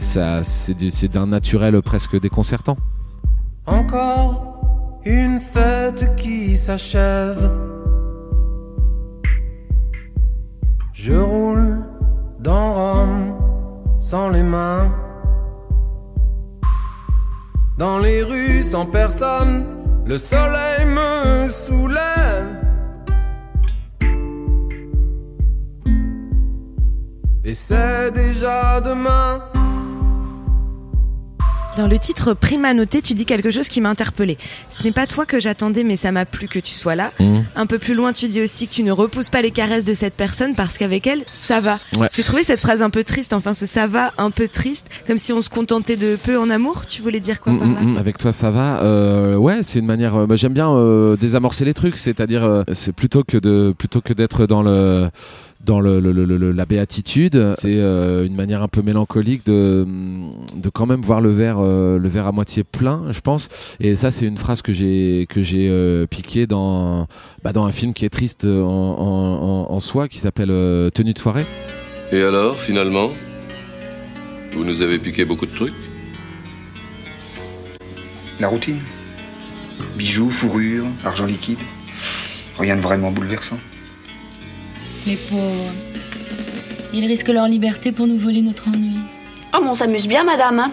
ça 0.00 0.42
c'est 0.44 1.12
d'un 1.12 1.26
naturel 1.26 1.80
presque 1.82 2.20
déconcertant. 2.20 2.76
Encore 3.66 5.00
une 5.04 5.40
fête 5.40 6.16
qui 6.16 6.56
s'achève. 6.56 7.50
Je 10.92 11.12
roule 11.12 11.77
dans 12.38 12.72
Rome 12.72 13.34
sans 13.98 14.30
les 14.30 14.42
mains. 14.42 14.90
Dans 17.76 17.98
les 17.98 18.22
rues 18.22 18.62
sans 18.62 18.86
personne, 18.86 19.66
le 20.04 20.18
soleil 20.18 20.86
me 20.86 21.48
soulève. 21.48 22.58
Et 27.44 27.54
c'est 27.54 28.10
déjà 28.12 28.80
demain. 28.80 29.40
Dans 31.78 31.86
le 31.86 31.96
titre 32.00 32.34
Prima 32.34 32.74
Noté, 32.74 33.00
tu 33.00 33.14
dis 33.14 33.24
quelque 33.24 33.50
chose 33.50 33.68
qui 33.68 33.80
m'a 33.80 33.88
interpellé. 33.88 34.36
Ce 34.68 34.82
n'est 34.82 34.90
pas 34.90 35.06
toi 35.06 35.26
que 35.26 35.38
j'attendais, 35.38 35.84
mais 35.84 35.94
ça 35.94 36.10
m'a 36.10 36.24
plu 36.24 36.48
que 36.48 36.58
tu 36.58 36.74
sois 36.74 36.96
là. 36.96 37.12
Mmh. 37.20 37.38
Un 37.54 37.66
peu 37.66 37.78
plus 37.78 37.94
loin, 37.94 38.12
tu 38.12 38.26
dis 38.26 38.42
aussi 38.42 38.66
que 38.66 38.72
tu 38.74 38.82
ne 38.82 38.90
repousses 38.90 39.28
pas 39.28 39.42
les 39.42 39.52
caresses 39.52 39.84
de 39.84 39.94
cette 39.94 40.14
personne 40.14 40.56
parce 40.56 40.76
qu'avec 40.76 41.06
elle, 41.06 41.22
ça 41.32 41.60
va. 41.60 41.78
Ouais. 41.96 42.08
J'ai 42.12 42.24
trouvé 42.24 42.42
cette 42.42 42.58
phrase 42.58 42.82
un 42.82 42.90
peu 42.90 43.04
triste, 43.04 43.32
enfin 43.32 43.54
ce 43.54 43.64
ça 43.64 43.86
va 43.86 44.12
un 44.18 44.32
peu 44.32 44.48
triste, 44.48 44.88
comme 45.06 45.18
si 45.18 45.32
on 45.32 45.40
se 45.40 45.50
contentait 45.50 45.94
de 45.94 46.16
peu 46.16 46.36
en 46.36 46.50
amour. 46.50 46.84
Tu 46.84 47.00
voulais 47.00 47.20
dire 47.20 47.38
quoi 47.38 47.52
Mm, 47.52 47.58
par 47.58 47.68
là 47.68 47.80
mm, 47.80 47.92
mm. 47.92 47.96
Avec 47.96 48.18
toi, 48.18 48.32
ça 48.32 48.50
va. 48.50 48.82
Euh, 48.82 49.36
ouais, 49.36 49.62
c'est 49.62 49.78
une 49.78 49.86
manière. 49.86 50.16
euh, 50.16 50.26
bah, 50.26 50.34
J'aime 50.34 50.54
bien 50.54 50.72
euh, 50.72 51.16
désamorcer 51.16 51.64
les 51.64 51.74
trucs, 51.74 51.96
c'est-à-dire, 51.96 52.64
c'est 52.72 52.92
plutôt 52.92 53.22
que 53.22 53.36
de 53.38 53.72
plutôt 53.78 54.00
que 54.00 54.12
d'être 54.12 54.46
dans 54.46 54.64
le 54.64 55.10
dans 55.68 55.80
le, 55.80 56.00
le- 56.00 56.12
le- 56.12 56.24
le- 56.24 56.50
la 56.52 56.64
béatitude, 56.64 57.54
c'est 57.58 57.76
euh, 57.76 58.26
une 58.26 58.34
manière 58.34 58.62
un 58.62 58.68
peu 58.68 58.80
mélancolique 58.80 59.44
de 59.44 59.86
de 60.56 60.70
quand 60.70 60.86
même 60.86 61.02
voir 61.02 61.20
le 61.20 61.30
verre 61.30 61.58
euh, 61.60 61.98
le 61.98 62.08
verre 62.08 62.26
à 62.26 62.32
moitié 62.32 62.64
plein, 62.64 63.04
je 63.10 63.20
pense. 63.20 63.48
Et 63.78 63.94
ça, 63.94 64.10
c'est 64.10 64.24
une 64.26 64.38
phrase 64.38 64.62
que 64.62 64.72
j'ai 64.72 65.26
que 65.28 65.42
j'ai 65.42 65.68
euh, 65.68 66.06
piqué 66.06 66.46
dans 66.46 67.06
bah, 67.44 67.52
dans 67.52 67.66
un 67.66 67.72
film 67.72 67.92
qui 67.92 68.06
est 68.06 68.08
triste 68.08 68.44
en, 68.46 68.48
en, 68.48 69.68
en, 69.68 69.72
en 69.76 69.80
soi, 69.80 70.08
qui 70.08 70.18
s'appelle 70.18 70.50
euh, 70.50 70.88
Tenue 70.88 71.12
de 71.12 71.18
soirée. 71.18 71.46
Et 72.12 72.22
alors, 72.22 72.56
finalement 72.58 73.10
Vous 74.54 74.64
nous 74.64 74.80
avez 74.80 74.98
piqué 74.98 75.26
beaucoup 75.26 75.44
de 75.46 75.54
trucs? 75.54 75.74
La 78.40 78.48
routine. 78.48 78.80
Bijoux, 79.98 80.30
fourrure, 80.30 80.86
argent 81.04 81.26
liquide. 81.26 81.58
Rien 82.58 82.76
de 82.76 82.80
vraiment 82.80 83.10
bouleversant. 83.10 83.58
Les 85.08 85.16
pauvres. 85.16 85.72
Ils 86.92 87.06
risquent 87.06 87.28
leur 87.30 87.48
liberté 87.48 87.92
pour 87.92 88.06
nous 88.06 88.18
voler 88.18 88.42
notre 88.42 88.68
ennui. 88.68 88.98
Oh, 89.54 89.58
mais 89.62 89.68
on 89.68 89.72
s'amuse 89.74 90.06
bien, 90.06 90.22
madame. 90.22 90.58
hein. 90.58 90.70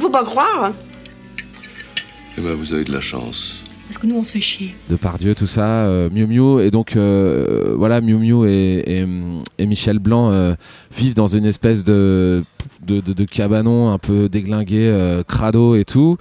Faut 0.00 0.10
pas 0.10 0.22
croire. 0.24 0.70
Eh 2.38 2.40
ben, 2.40 2.54
vous 2.54 2.72
avez 2.72 2.84
de 2.84 2.92
la 2.92 3.00
chance. 3.00 3.61
Parce 3.92 4.00
que 4.00 4.06
nous, 4.06 4.16
on 4.16 4.24
se 4.24 4.32
fait 4.32 4.40
chier. 4.40 4.74
de 4.88 4.96
Pardieu, 4.96 5.34
tout 5.34 5.46
ça, 5.46 5.84
euh, 5.84 6.08
Miu 6.08 6.26
Miu, 6.26 6.62
et 6.62 6.70
donc 6.70 6.96
euh, 6.96 7.74
voilà, 7.76 8.00
Miu 8.00 8.16
Miu 8.16 8.48
et, 8.48 9.04
Michel 9.66 9.98
Blanc 9.98 10.30
euh, 10.32 10.54
vivent 10.96 11.14
dans 11.14 11.26
une 11.26 11.44
espèce 11.44 11.84
de 11.84 12.42
cabanon 13.30 13.90
un 13.90 13.98
peu 13.98 14.30
déglingué, 14.30 15.20
crado 15.28 15.76
et 15.76 15.84
tout. 15.84 16.16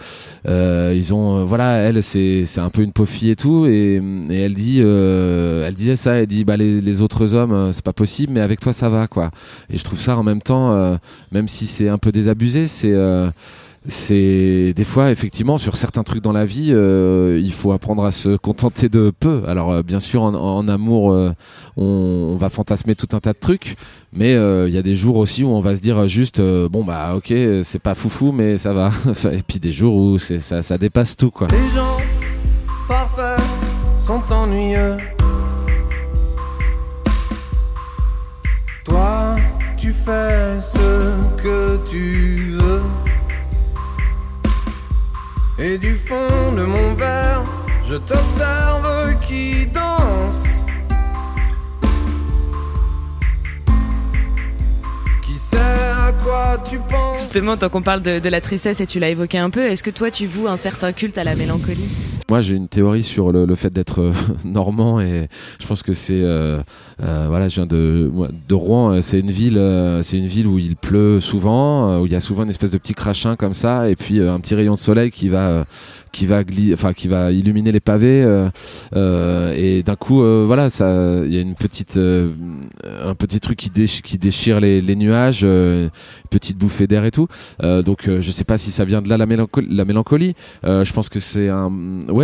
Ils 0.45 1.13
ont, 1.13 1.45
voilà, 1.45 1.77
elle 1.77 2.03
c'est 2.03 2.59
un 2.59 2.69
peu 2.69 2.81
une 2.81 2.91
pauvre 2.91 3.09
et 3.23 3.37
tout, 3.37 3.65
et, 3.65 4.01
elle 4.29 4.53
dit, 4.53 4.81
elle 4.81 5.73
disait 5.73 5.95
ça, 5.95 6.15
elle 6.15 6.27
dit 6.27 6.43
bah 6.43 6.57
les, 6.57 6.81
les 6.81 6.99
autres 6.99 7.35
hommes 7.35 7.71
c'est 7.71 7.85
pas 7.85 7.93
possible, 7.93 8.33
mais 8.33 8.41
avec 8.41 8.59
toi 8.59 8.73
ça 8.73 8.89
va 8.89 9.07
quoi. 9.07 9.31
Et 9.69 9.77
je 9.77 9.83
trouve 9.85 9.99
ça 9.99 10.17
en 10.17 10.23
même 10.23 10.41
temps, 10.41 10.99
même 11.31 11.47
si 11.47 11.67
c'est 11.67 11.87
un 11.87 11.97
peu 11.97 12.11
désabusé, 12.11 12.67
c'est 12.67 12.93
c'est 13.87 14.73
des 14.75 14.85
fois 14.85 15.09
effectivement 15.09 15.57
sur 15.57 15.75
certains 15.75 16.03
trucs 16.03 16.21
dans 16.21 16.31
la 16.31 16.45
vie 16.45 16.69
euh, 16.71 17.41
il 17.43 17.51
faut 17.51 17.71
apprendre 17.71 18.05
à 18.05 18.11
se 18.11 18.37
contenter 18.37 18.89
de 18.89 19.11
peu 19.19 19.43
alors 19.47 19.71
euh, 19.71 19.81
bien 19.81 19.99
sûr 19.99 20.21
en, 20.21 20.67
amour 20.67 21.11
euh, 21.11 21.33
on, 21.77 22.37
va 22.39 22.49
fantasmer 22.49 22.93
tout 22.93 23.07
un 23.13 23.19
tas 23.19 23.33
de 23.33 23.39
trucs 23.39 23.75
mais 24.13 24.33
il 24.33 24.73
y 24.73 24.77
a 24.77 24.83
des 24.83 24.95
jours 24.95 25.17
aussi 25.17 25.43
où 25.43 25.49
on 25.49 25.61
va 25.61 25.75
se 25.75 25.81
dire 25.81 26.07
juste 26.07 26.39
bon 26.41 26.83
bah 26.83 27.15
ok 27.15 27.33
c'est 27.63 27.81
pas 27.81 27.95
foufou 27.95 28.31
mais 28.31 28.57
ça 28.57 28.73
va 28.73 28.91
et 29.31 29.41
puis 29.47 29.59
des 29.59 29.71
jours 29.71 29.95
où 29.95 30.19
ça, 30.19 30.61
ça 30.61 30.77
dépasse 30.77 31.17
tout 31.17 31.31
quoi 31.31 31.47
Les 31.49 31.75
gens 31.75 31.97
parfaits 32.87 33.41
sont 33.97 34.21
ennuyeux. 34.31 34.97
Toi, 38.83 39.37
tu 39.77 39.93
fais 39.93 40.59
ce 40.59 41.13
que 41.41 41.77
tu 41.89 42.57
veux. 42.57 42.81
Et 45.63 45.77
du 45.77 45.95
fond 45.95 46.53
de 46.57 46.63
mon 46.63 46.95
verre, 46.95 47.45
je 47.83 47.93
t'observe 47.93 49.19
qui 49.27 49.67
danse. 49.67 50.43
Qui 55.21 55.33
sait 55.35 55.57
à 55.57 56.13
quoi 56.23 56.57
tu 56.67 56.79
penses? 56.79 57.19
Justement, 57.19 57.57
tant 57.57 57.69
qu'on 57.69 57.83
parle 57.83 58.01
de, 58.01 58.27
la 58.27 58.41
tristesse 58.41 58.81
et 58.81 58.87
tu 58.87 58.97
l'as 58.97 59.09
évoqué 59.09 59.37
un 59.37 59.51
peu, 59.51 59.67
est-ce 59.67 59.83
que 59.83 59.91
toi 59.91 60.09
tu 60.09 60.25
voues 60.25 60.47
un 60.47 60.57
certain 60.57 60.93
culte 60.93 61.19
à 61.19 61.23
la 61.23 61.35
mélancolie? 61.35 62.20
Moi, 62.31 62.39
j'ai 62.39 62.55
une 62.55 62.69
théorie 62.69 63.03
sur 63.03 63.33
le, 63.33 63.55
fait 63.55 63.73
d'être 63.73 63.99
euh, 63.99 64.13
normand 64.45 65.01
et 65.01 65.27
je 65.59 65.67
pense 65.67 65.83
que 65.83 65.91
c'est 65.91 66.21
euh, 66.23 66.61
euh, 67.03 67.25
voilà, 67.27 67.49
je 67.49 67.55
viens 67.55 67.65
de 67.65 68.09
de 68.47 68.55
Rouen. 68.55 69.01
C'est 69.01 69.19
une 69.19 69.31
ville, 69.31 69.61
c'est 70.01 70.17
une 70.17 70.27
ville 70.27 70.47
où 70.47 70.57
il 70.57 70.77
pleut 70.77 71.19
souvent, 71.19 71.99
où 71.99 72.05
il 72.05 72.11
y 72.13 72.15
a 72.15 72.21
souvent 72.21 72.43
une 72.43 72.49
espèce 72.49 72.71
de 72.71 72.77
petit 72.77 72.93
crachin 72.93 73.35
comme 73.35 73.53
ça, 73.53 73.89
et 73.89 73.97
puis 73.97 74.21
un 74.21 74.39
petit 74.39 74.55
rayon 74.55 74.75
de 74.75 74.79
soleil 74.79 75.11
qui 75.11 75.27
va 75.27 75.65
qui 76.13 76.25
va 76.25 76.41
enfin 76.73 76.93
qui 76.93 77.07
va 77.09 77.31
illuminer 77.31 77.71
les 77.73 77.79
pavés 77.79 78.21
et 78.93 79.83
d'un 79.83 79.95
coup 79.95 80.21
voilà 80.45 80.69
ça 80.69 81.21
il 81.25 81.33
y 81.33 81.37
a 81.37 81.41
une 81.41 81.55
petite 81.55 81.97
un 81.97 83.15
petit 83.15 83.39
truc 83.39 83.57
qui 83.57 84.17
déchire, 84.17 84.59
les, 84.61 84.95
nuages 84.95 85.43
une 85.43 85.89
petite 86.29 86.57
bouffée 86.57 86.87
d'air 86.87 87.03
et 87.03 87.11
tout 87.11 87.27
donc 87.61 88.09
je 88.09 88.31
sais 88.31 88.43
pas 88.45 88.57
si 88.57 88.71
ça 88.71 88.85
vient 88.85 89.01
de 89.01 89.09
là 89.09 89.17
la 89.17 89.25
mélancolie, 89.25 89.67
la 89.69 89.85
mélancolie. 89.85 90.33
Je 90.63 90.93
pense 90.93 91.09
que 91.09 91.19
c'est 91.19 91.49
un 91.49 91.71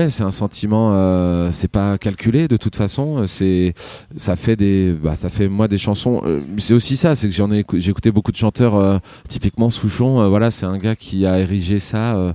c'est 0.10 0.24
un 0.24 0.32
sentiment 0.32 0.92
euh, 0.94 1.50
c'est 1.52 1.72
pas 1.72 1.98
calculé 1.98 2.48
de 2.48 2.58
toute 2.58 2.76
façon. 2.76 3.26
C'est 3.28 3.74
ça 4.16 4.36
fait 4.36 4.56
des 4.56 4.94
bah, 4.94 5.16
ça 5.16 5.30
fait 5.30 5.48
moi 5.48 5.68
des 5.68 5.78
chansons 5.78 6.22
euh, 6.26 6.42
c'est 6.58 6.74
aussi 6.74 6.96
ça 6.98 7.16
c'est 7.16 7.28
que 7.28 7.34
j'en 7.34 7.52
ai 7.52 7.66
j'ai 7.74 7.92
écouté 7.92 8.12
beaucoup 8.12 8.32
de 8.32 8.38
chanteurs 8.38 8.76
euh, 8.76 8.98
typiquement 9.28 9.70
Souchon 9.70 10.30
voilà 10.30 10.52
c'est 10.52 10.66
un 10.66 10.78
gars 10.78 10.96
qui 10.96 11.26
a 11.26 11.40
érigé 11.40 11.80
ça 11.80 12.34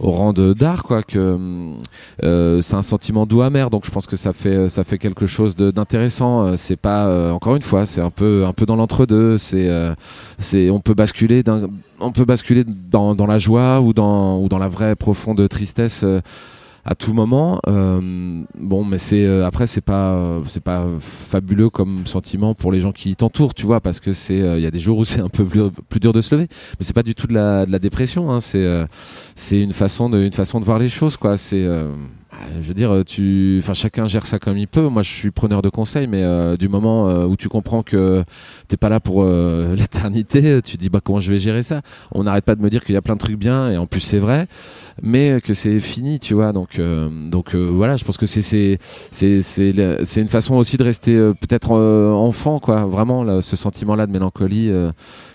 au 0.00 0.10
rang 0.12 0.32
de 0.32 0.52
d'art 0.52 0.82
quoi 0.82 1.02
que 1.02 1.38
c'est 2.20 2.74
un 2.74 2.82
sentiment 2.82 3.26
doux 3.26 3.42
amer. 3.42 3.70
Donc 3.70 3.84
je 3.84 3.90
pense 3.90 4.06
que 4.06 4.16
ça 4.16 4.32
fait 4.32 4.68
ça 4.68 4.84
fait 4.84 4.98
quelque 4.98 5.26
chose 5.26 5.56
d'intéressant. 5.56 6.56
C'est 6.56 6.76
pas 6.76 7.32
encore 7.32 7.56
une 7.56 7.62
fois 7.62 7.86
c'est 7.86 8.00
un 8.00 8.10
peu 8.10 8.44
un 8.46 8.52
peu 8.52 8.66
dans 8.66 8.76
l'entre-deux. 8.76 9.38
C'est 9.38 9.68
c'est 10.38 10.70
on 10.70 10.80
peut 10.80 10.94
basculer 10.94 11.42
on 12.00 12.12
peut 12.12 12.24
basculer 12.24 12.64
dans, 12.64 13.16
dans 13.16 13.26
la 13.26 13.38
joie 13.38 13.80
ou 13.80 13.92
dans 13.92 14.38
ou 14.38 14.48
dans 14.48 14.58
la 14.58 14.68
vraie 14.68 14.94
profonde 14.94 15.48
tristesse 15.48 16.04
à 16.88 16.94
tout 16.94 17.12
moment 17.12 17.60
Euh, 17.68 18.42
bon 18.58 18.82
mais 18.84 18.98
c'est 18.98 19.24
euh, 19.24 19.46
après 19.46 19.66
c'est 19.66 19.82
pas 19.82 20.12
euh, 20.14 20.40
c'est 20.48 20.62
pas 20.62 20.86
fabuleux 21.00 21.68
comme 21.68 22.06
sentiment 22.06 22.54
pour 22.54 22.72
les 22.72 22.80
gens 22.80 22.92
qui 22.92 23.14
t'entourent 23.14 23.54
tu 23.54 23.66
vois 23.66 23.80
parce 23.80 24.00
que 24.00 24.14
c'est 24.14 24.40
euh, 24.40 24.58
il 24.58 24.62
y 24.62 24.66
a 24.66 24.70
des 24.70 24.78
jours 24.78 24.96
où 24.98 25.04
c'est 25.04 25.20
un 25.20 25.28
peu 25.28 25.44
plus, 25.44 26.00
dur 26.00 26.12
de 26.12 26.20
se 26.20 26.34
lever. 26.34 26.48
Mais 26.78 26.84
c'est 26.86 26.94
pas 26.94 27.02
du 27.02 27.14
tout 27.14 27.26
de 27.26 27.34
la, 27.34 27.66
de 27.66 27.72
la 27.72 27.78
dépression 27.78 28.30
hein, 28.30 28.40
c'est 28.40 28.66
c'est 29.34 29.60
une 29.60 29.74
façon 29.74 30.08
de 30.08 30.18
une 30.22 30.32
façon 30.32 30.60
de 30.60 30.64
voir 30.64 30.78
les 30.78 30.88
choses 30.88 31.16
quoi. 31.16 31.36
C'est 31.36 31.66
je 32.60 32.68
veux 32.68 32.74
dire, 32.74 33.02
tu, 33.06 33.58
enfin, 33.62 33.74
chacun 33.74 34.06
gère 34.06 34.26
ça 34.26 34.38
comme 34.38 34.58
il 34.58 34.68
peut. 34.68 34.88
Moi, 34.88 35.02
je 35.02 35.10
suis 35.10 35.30
preneur 35.30 35.62
de 35.62 35.68
conseils, 35.68 36.06
mais 36.06 36.22
euh, 36.22 36.56
du 36.56 36.68
moment 36.68 37.08
euh, 37.08 37.24
où 37.24 37.36
tu 37.36 37.48
comprends 37.48 37.82
que 37.82 38.22
t'es 38.68 38.76
pas 38.76 38.88
là 38.88 39.00
pour 39.00 39.22
euh, 39.22 39.74
l'éternité, 39.76 40.60
tu 40.62 40.76
dis 40.76 40.88
bah 40.88 41.00
comment 41.02 41.20
je 41.20 41.30
vais 41.30 41.38
gérer 41.38 41.62
ça? 41.62 41.82
On 42.12 42.24
n'arrête 42.24 42.44
pas 42.44 42.54
de 42.54 42.62
me 42.62 42.70
dire 42.70 42.84
qu'il 42.84 42.94
y 42.94 42.98
a 42.98 43.02
plein 43.02 43.14
de 43.14 43.20
trucs 43.20 43.38
bien, 43.38 43.70
et 43.70 43.76
en 43.76 43.86
plus 43.86 44.00
c'est 44.00 44.18
vrai, 44.18 44.46
mais 45.02 45.40
que 45.40 45.54
c'est 45.54 45.80
fini, 45.80 46.18
tu 46.18 46.34
vois. 46.34 46.52
Donc, 46.52 46.78
euh, 46.78 47.08
donc 47.30 47.54
euh, 47.54 47.66
voilà, 47.66 47.96
je 47.96 48.04
pense 48.04 48.16
que 48.16 48.26
c'est 48.26 48.42
c'est 48.42 48.78
c'est 49.10 49.42
c'est 50.04 50.20
une 50.20 50.28
façon 50.28 50.56
aussi 50.56 50.76
de 50.76 50.84
rester 50.84 51.14
euh, 51.14 51.32
peut-être 51.34 51.72
euh, 51.72 52.12
enfant, 52.12 52.58
quoi. 52.60 52.84
Vraiment, 52.86 53.24
là, 53.24 53.42
ce 53.42 53.56
sentiment-là 53.56 54.06
de 54.06 54.12
mélancolie, 54.12 54.70
euh, 54.70 54.90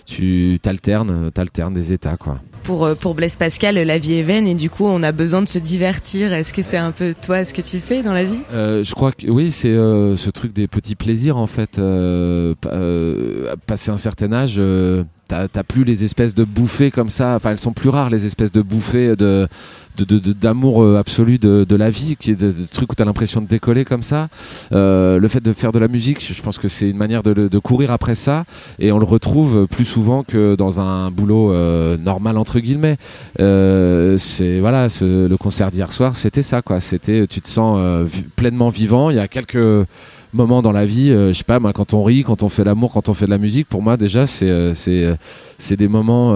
tu 0.06 0.58
t'alternes, 0.62 1.30
t'alternes 1.32 1.74
des 1.74 1.92
états, 1.92 2.16
quoi. 2.16 2.38
Pour, 2.64 2.84
euh, 2.84 2.94
pour 2.94 3.14
Blaise 3.14 3.36
Pascal, 3.36 3.76
la 3.76 3.98
vie 3.98 4.14
est 4.14 4.22
vaine 4.22 4.48
et 4.48 4.54
du 4.54 4.70
coup 4.70 4.84
on 4.86 5.02
a 5.02 5.12
besoin 5.12 5.42
de 5.42 5.48
se 5.48 5.58
divertir. 5.58 6.32
Est-ce 6.32 6.52
que 6.52 6.62
c'est 6.62 6.76
un 6.78 6.90
peu 6.90 7.14
toi 7.14 7.44
ce 7.44 7.54
que 7.54 7.62
tu 7.62 7.78
fais 7.78 8.02
dans 8.02 8.12
la 8.12 8.24
vie? 8.24 8.40
Euh, 8.52 8.82
je 8.82 8.92
crois 8.94 9.12
que 9.12 9.28
oui, 9.28 9.52
c'est 9.52 9.68
euh, 9.68 10.16
ce 10.16 10.30
truc 10.30 10.52
des 10.52 10.66
petits 10.66 10.96
plaisirs 10.96 11.36
en 11.36 11.46
fait. 11.46 11.78
Euh, 11.78 12.54
euh, 12.66 13.54
passer 13.66 13.90
un 13.90 13.96
certain 13.96 14.32
âge, 14.32 14.54
euh, 14.58 15.04
t'as 15.28 15.48
plus 15.62 15.84
les 15.84 16.04
espèces 16.04 16.34
de 16.34 16.44
bouffées 16.44 16.90
comme 16.90 17.08
ça. 17.08 17.34
Enfin, 17.36 17.50
elles 17.52 17.58
sont 17.58 17.72
plus 17.72 17.88
rares 17.90 18.10
les 18.10 18.26
espèces 18.26 18.52
de 18.52 18.62
bouffées 18.62 19.16
de- 19.16 19.46
d'amour 19.96 20.82
euh, 20.82 20.98
absolu 20.98 21.38
de, 21.38 21.64
de 21.68 21.76
la 21.76 21.90
vie, 21.90 22.16
qui 22.16 22.32
est 22.32 22.36
de, 22.36 22.48
de 22.52 22.66
trucs 22.70 22.90
où 22.92 22.94
t'as 22.94 23.04
l'impression 23.04 23.40
de 23.40 23.46
décoller 23.46 23.84
comme 23.84 24.02
ça. 24.02 24.28
Euh, 24.72 25.18
le 25.18 25.28
fait 25.28 25.40
de 25.42 25.52
faire 25.52 25.72
de 25.72 25.78
la 25.78 25.88
musique, 25.88 26.24
je 26.32 26.42
pense 26.42 26.58
que 26.58 26.68
c'est 26.68 26.88
une 26.90 26.96
manière 26.96 27.22
de, 27.22 27.32
de 27.32 27.58
courir 27.58 27.92
après 27.92 28.14
ça, 28.14 28.44
et 28.78 28.92
on 28.92 28.98
le 28.98 29.04
retrouve 29.04 29.66
plus 29.68 29.84
souvent 29.84 30.22
que 30.24 30.54
dans 30.56 30.80
un 30.80 31.10
boulot 31.10 31.52
euh, 31.52 31.96
normal 31.96 32.36
entre 32.38 32.58
guillemets. 32.60 32.96
Euh, 33.40 34.18
c'est 34.18 34.60
voilà, 34.60 34.88
ce- 34.88 35.26
le 35.28 35.36
concert 35.36 35.70
d'hier 35.70 35.92
soir, 35.92 36.16
c'était 36.16 36.42
ça 36.42 36.62
quoi. 36.62 36.80
C'était, 36.80 37.26
tu 37.26 37.40
te 37.40 37.48
sens 37.48 37.78
euh, 37.80 38.06
pleinement 38.36 38.68
vivant. 38.70 39.10
Il 39.10 39.16
y 39.16 39.20
a 39.20 39.28
quelques 39.28 39.86
moments 40.34 40.62
dans 40.62 40.72
la 40.72 40.86
vie. 40.86 41.10
euh, 41.10 41.32
je 41.32 41.38
sais 41.38 41.44
pas, 41.44 41.60
quand 41.72 41.94
on 41.94 42.02
rit, 42.04 42.22
quand 42.22 42.42
on 42.42 42.48
fait 42.48 42.64
l'amour, 42.64 42.92
quand 42.92 43.08
on 43.08 43.14
fait 43.14 43.26
de 43.26 43.30
la 43.30 43.38
musique, 43.38 43.68
pour 43.68 43.82
moi 43.82 43.96
déjà, 43.96 44.26
c'est 44.26 44.50
euh, 44.50 44.74
c'est 44.74 45.04
euh, 45.04 45.14
c'est 45.58 45.76
des 45.76 45.88
moments 45.88 46.34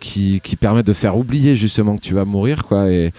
qui 0.00 0.40
qui 0.40 0.56
permettent 0.56 0.86
de 0.86 0.92
faire 0.92 1.16
oublier 1.16 1.56
justement 1.56 1.96
que 1.96 2.00
tu 2.00 2.14
vas 2.14 2.24
mourir, 2.24 2.64
quoi. 2.64 2.90
Et 2.90 3.12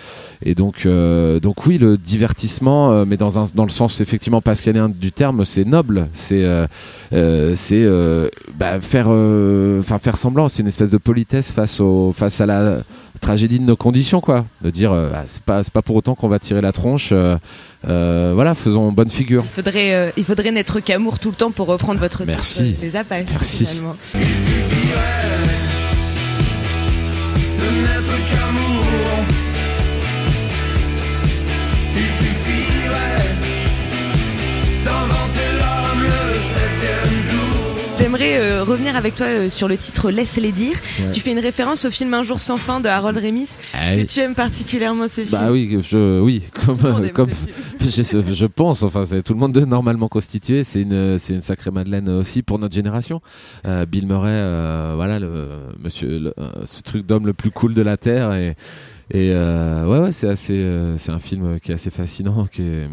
et 0.43 0.55
donc 0.55 0.87
donc 0.87 1.65
oui, 1.65 1.77
le 1.77 1.97
divertissement, 1.97 3.05
mais 3.05 3.17
dans 3.17 3.39
un 3.39 3.43
dans 3.53 3.65
le 3.65 3.69
sens 3.69 4.01
effectivement 4.01 4.41
pascalien 4.41 4.89
du 4.89 5.11
terme, 5.11 5.43
c'est 5.45 5.65
noble. 5.65 6.07
C'est 6.13 6.45
c'est 7.55 7.85
bah, 8.57 8.79
faire 8.79 9.09
enfin 9.09 9.99
faire 9.99 10.17
semblant. 10.17 10.49
C'est 10.49 10.61
une 10.61 10.67
espèce 10.67 10.91
de 10.91 10.97
politesse 10.97 11.51
face 11.51 11.79
au 11.81 12.13
face 12.13 12.39
à 12.41 12.45
la 12.45 12.79
tragédie 13.17 13.59
de 13.59 13.65
nos 13.65 13.75
conditions, 13.75 14.21
quoi. 14.21 14.45
De 14.61 14.69
dire, 14.69 14.91
euh, 14.91 15.09
ah, 15.13 15.23
c'est 15.25 15.41
pas 15.41 15.63
c'est 15.63 15.73
pas 15.73 15.81
pour 15.81 15.95
autant 15.95 16.15
qu'on 16.15 16.27
va 16.27 16.39
tirer 16.39 16.61
la 16.61 16.71
tronche. 16.71 17.13
Euh, 17.87 18.31
voilà, 18.35 18.53
faisons 18.55 18.91
bonne 18.91 19.09
figure. 19.09 19.43
Il 19.45 19.49
faudrait, 19.49 19.93
euh, 19.93 20.09
il 20.17 20.23
faudrait 20.25 20.51
n'être 20.51 20.79
qu'amour 20.79 21.19
tout 21.19 21.29
le 21.29 21.35
temps 21.35 21.51
pour 21.51 21.67
reprendre 21.67 21.99
votre 21.99 22.17
titre, 22.19 22.27
Merci. 22.27 22.75
euh, 22.79 22.85
Les 22.85 22.95
Apaches. 22.95 23.27
Merci. 23.31 23.65
finalement. 23.65 23.95
de 24.13 24.19
n'être 27.81 28.15
qu'amour. 28.31 29.25
J'aimerais 38.17 38.39
euh, 38.39 38.63
revenir 38.63 38.95
avec 38.95 39.15
toi 39.15 39.25
euh, 39.27 39.49
sur 39.49 39.67
le 39.67 39.77
titre 39.77 40.09
Laisse-les 40.09 40.51
dire. 40.51 40.75
Ouais. 40.99 41.11
Tu 41.13 41.19
fais 41.19 41.31
une 41.31 41.39
référence 41.39 41.85
au 41.85 41.91
film 41.91 42.13
Un 42.13 42.23
jour 42.23 42.41
sans 42.41 42.57
fin 42.57 42.79
de 42.79 42.87
Harold 42.87 43.17
Remis. 43.17 43.49
Est-ce 43.73 44.01
que 44.03 44.13
tu 44.13 44.19
aimes 44.21 44.33
particulièrement 44.35 45.07
ce 45.07 45.23
film 45.23 45.39
Bah 45.39 45.51
oui, 45.51 45.79
je, 45.87 46.19
oui, 46.21 46.41
comme, 47.13 47.29
je, 47.79 48.33
je 48.33 48.45
pense, 48.45 48.83
enfin, 48.83 49.05
c'est 49.05 49.21
tout 49.21 49.33
le 49.33 49.39
monde 49.39 49.53
de 49.53 49.65
normalement 49.65 50.07
constitué. 50.07 50.63
C'est 50.63 50.81
une, 50.81 51.19
c'est 51.19 51.33
une 51.33 51.41
sacrée 51.41 51.71
madeleine 51.71 52.09
aussi 52.09 52.41
pour 52.41 52.57
notre 52.59 52.73
génération. 52.75 53.21
Euh, 53.67 53.85
Bill 53.85 54.07
Murray, 54.07 54.29
euh, 54.31 54.93
voilà, 54.95 55.19
le 55.19 55.47
monsieur, 55.83 56.19
le- 56.19 56.33
ce 56.65 56.81
truc 56.81 57.05
d'homme 57.05 57.25
le 57.27 57.33
plus 57.33 57.51
cool 57.51 57.73
de 57.73 57.81
la 57.81 57.97
terre 57.97 58.33
et. 58.33 58.55
Et 59.09 59.31
euh, 59.31 59.85
ouais 59.87 59.99
ouais 59.99 60.11
c'est 60.11 60.27
assez 60.27 60.57
euh, 60.57 60.97
c'est 60.97 61.13
un 61.13 61.19
film 61.19 61.61
qui 61.61 61.71
est 61.71 61.75
assez 61.75 61.89
fascinant 61.89 62.45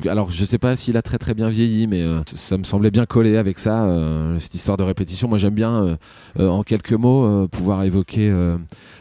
alors 0.08 0.30
je 0.30 0.44
sais 0.44 0.58
pas 0.58 0.76
s'il 0.76 0.96
a 0.96 1.02
très 1.02 1.18
très 1.18 1.34
bien 1.34 1.48
vieilli 1.48 1.88
mais 1.88 2.02
euh, 2.02 2.20
ça 2.26 2.56
me 2.56 2.62
semblait 2.62 2.92
bien 2.92 3.04
collé 3.04 3.36
avec 3.36 3.58
ça 3.58 3.84
euh, 3.86 4.38
cette 4.38 4.54
histoire 4.54 4.76
de 4.76 4.84
répétition 4.84 5.26
moi 5.26 5.38
j'aime 5.38 5.54
bien 5.54 5.74
euh, 5.74 5.96
euh, 6.38 6.48
en 6.48 6.62
quelques 6.62 6.92
mots 6.92 7.48
pouvoir 7.48 7.82
évoquer 7.82 8.32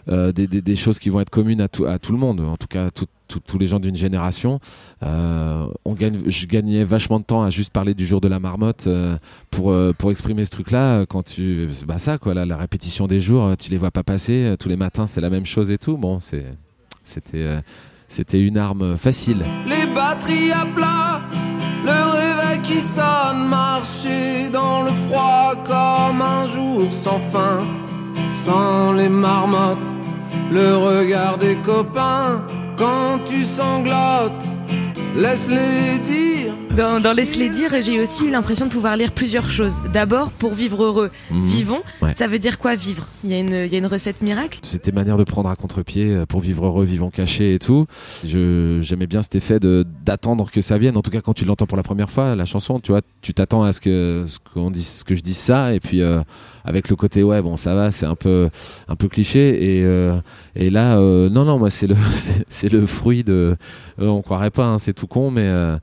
des, 0.08 0.32
des, 0.48 0.62
des 0.62 0.76
choses 0.76 0.98
qui 0.98 1.10
vont 1.10 1.20
être 1.20 1.30
communes 1.30 1.62
à 1.62 1.68
tout, 1.68 1.86
à 1.86 2.00
tout 2.00 2.12
le 2.14 2.18
monde, 2.18 2.40
en 2.42 2.58
tout 2.58 2.68
cas 2.68 2.88
à 2.88 2.92
tout- 2.92 3.06
tous 3.48 3.58
les 3.58 3.66
gens 3.66 3.80
d'une 3.80 3.96
génération. 3.96 4.60
Euh, 5.02 5.66
on 5.86 5.94
gagne, 5.94 6.20
je 6.28 6.46
gagnais 6.46 6.84
vachement 6.84 7.20
de 7.20 7.26
temps 7.26 7.42
à 7.42 7.50
juste 7.50 7.72
parler 7.72 7.96
du 7.96 8.06
jour 8.06 8.22
de 8.22 8.28
la 8.28 8.40
marmotte 8.40 8.86
euh, 8.86 9.18
pour 9.50 9.72
euh, 9.72 9.92
pour 9.98 10.12
exprimer 10.12 10.46
ce 10.46 10.52
truc-là. 10.52 11.06
Quand 11.08 11.24
tu, 11.24 11.70
bah 11.88 11.98
ça 11.98 12.20
quoi, 12.20 12.36
là, 12.36 12.46
la 12.46 12.58
répétition 12.58 13.08
des 13.08 13.20
jours, 13.20 13.56
tu 13.58 13.72
les 13.72 13.78
vois 13.78 13.90
pas 13.92 14.04
passer 14.04 14.56
tous 14.60 14.70
les 14.70 14.78
matins, 14.78 15.08
c'est 15.08 15.22
la 15.22 15.32
même 15.32 15.46
chose 15.48 15.72
et 15.72 15.80
tout. 15.80 15.98
Bon, 15.98 16.20
c'est 16.20 16.46
c'était 17.04 17.44
euh, 17.44 17.62
c'était 18.08 18.42
une 18.42 18.58
arme 18.58 18.98
facile. 18.98 19.44
Les 19.68 19.88
batteries 19.94 20.52
à 20.52 20.66
plat, 20.66 21.22
le 21.84 22.12
réveil 22.12 22.60
qui 22.62 22.80
sonne, 22.80 23.48
marcher 23.48 24.50
dans 24.52 24.84
le 24.84 24.92
froid 24.92 25.56
comme 25.66 26.22
un 26.22 26.48
jour 26.48 26.92
sans 26.92 27.20
fin, 27.20 27.66
sans 28.32 28.94
les 28.94 29.10
marmottes, 29.10 29.94
le 30.52 30.78
regard 30.78 31.38
des 31.40 31.56
copains 31.56 32.44
quand 32.78 33.20
tu 33.26 33.44
sanglotes, 33.44 34.48
laisse-les 35.16 36.00
dire. 36.00 36.54
Dans, 36.76 37.00
dans 37.00 37.14
Laisse-les 37.14 37.50
dire, 37.50 37.70
j'ai 37.82 38.00
aussi 38.02 38.26
eu 38.26 38.32
l'impression 38.32 38.66
de 38.66 38.72
pouvoir 38.72 38.98
lire 38.98 39.12
plusieurs 39.12 39.48
choses. 39.52 39.76
D'abord, 39.94 40.32
pour 40.32 40.54
vivre 40.56 40.84
heureux, 40.84 41.12
Mhm. 41.30 41.44
vivons. 41.46 41.82
Ouais. 42.02 42.16
Ça 42.16 42.28
veut 42.28 42.40
dire 42.40 42.58
quoi 42.58 42.76
vivre? 42.76 43.08
Il 43.24 43.30
y, 43.30 43.36
a 43.36 43.38
une- 43.38 43.66
il 43.68 43.72
y 43.72 43.76
a 43.76 43.78
une 43.78 43.86
recette 43.86 44.24
miracle? 44.24 44.60
C'était 44.64 44.92
manière 44.92 45.18
de 45.18 45.24
prendre 45.24 45.50
à 45.50 45.56
contre-pied 45.56 46.10
euh, 46.10 46.26
pour 46.26 46.42
vivre 46.42 46.66
heureux, 46.66 46.84
vivons 46.84 47.12
cachés 47.12 47.54
et 47.54 47.60
tout. 47.60 47.86
J'aimais 48.24 49.06
bien 49.06 49.22
cet 49.22 49.36
effet 49.36 49.60
d'attendre 49.60 50.50
que 50.50 50.62
ça 50.64 50.80
vienne. 50.80 50.98
En 50.98 51.04
tout 51.04 51.12
cas, 51.12 51.22
quand 51.22 51.34
tu 51.34 51.46
l'entends 51.46 51.68
pour 51.68 51.78
la 51.78 51.84
première 51.84 52.10
fois, 52.10 52.34
la 52.36 52.46
chanson, 52.46 52.80
tu 52.80 52.92
vois, 52.92 53.02
tu 53.22 53.36
t'attends 53.36 53.62
à 53.64 53.72
ce 53.72 53.80
que 53.80 54.24
ce 54.26 54.40
qu'on 54.54 54.72
dise, 54.72 54.88
ce 54.88 55.04
que 55.04 55.14
je 55.14 55.22
dise 55.22 55.38
ça, 55.38 55.74
et 55.76 55.80
puis 55.80 56.02
euh, 56.02 56.22
avec 56.66 56.90
le 56.90 56.96
côté 56.96 57.22
ouais, 57.22 57.42
bon, 57.44 57.56
ça 57.56 57.76
va, 57.76 57.92
c'est 57.92 58.08
un 58.08 58.16
peu 58.16 58.50
un 58.88 58.96
peu 58.96 59.08
cliché. 59.10 59.78
Et 59.80 59.84
euh, 59.86 60.20
et 60.56 60.72
là, 60.72 60.98
euh, 60.98 61.30
non, 61.30 61.46
non, 61.46 61.60
moi 61.60 61.70
c'est 61.70 61.88
le 61.88 61.96
c'est- 62.16 62.46
c'est 62.48 62.70
le 62.72 62.88
fruit 62.88 63.24
de, 63.24 63.56
euh, 64.02 64.08
on 64.08 64.24
croirait 64.24 64.50
pas, 64.50 64.66
hein, 64.66 64.80
c'est 64.80 64.94
tout 64.94 65.08
con, 65.08 65.30
mais 65.30 65.46
euh, 65.46 65.78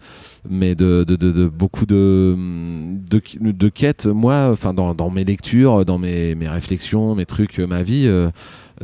mais 0.48 0.74
de, 0.74 1.04
beaucoup 1.48 1.86
de, 1.86 2.36
de, 2.36 3.68
quêtes. 3.68 4.06
Moi, 4.06 4.48
enfin, 4.52 4.74
dans, 4.74 5.10
mes 5.10 5.24
lectures, 5.24 5.84
dans 5.84 5.98
mes, 5.98 6.34
mes 6.34 6.48
réflexions, 6.48 7.14
mes 7.14 7.26
trucs, 7.26 7.58
ma 7.58 7.82
vie, 7.82 8.04
euh, 8.06 8.30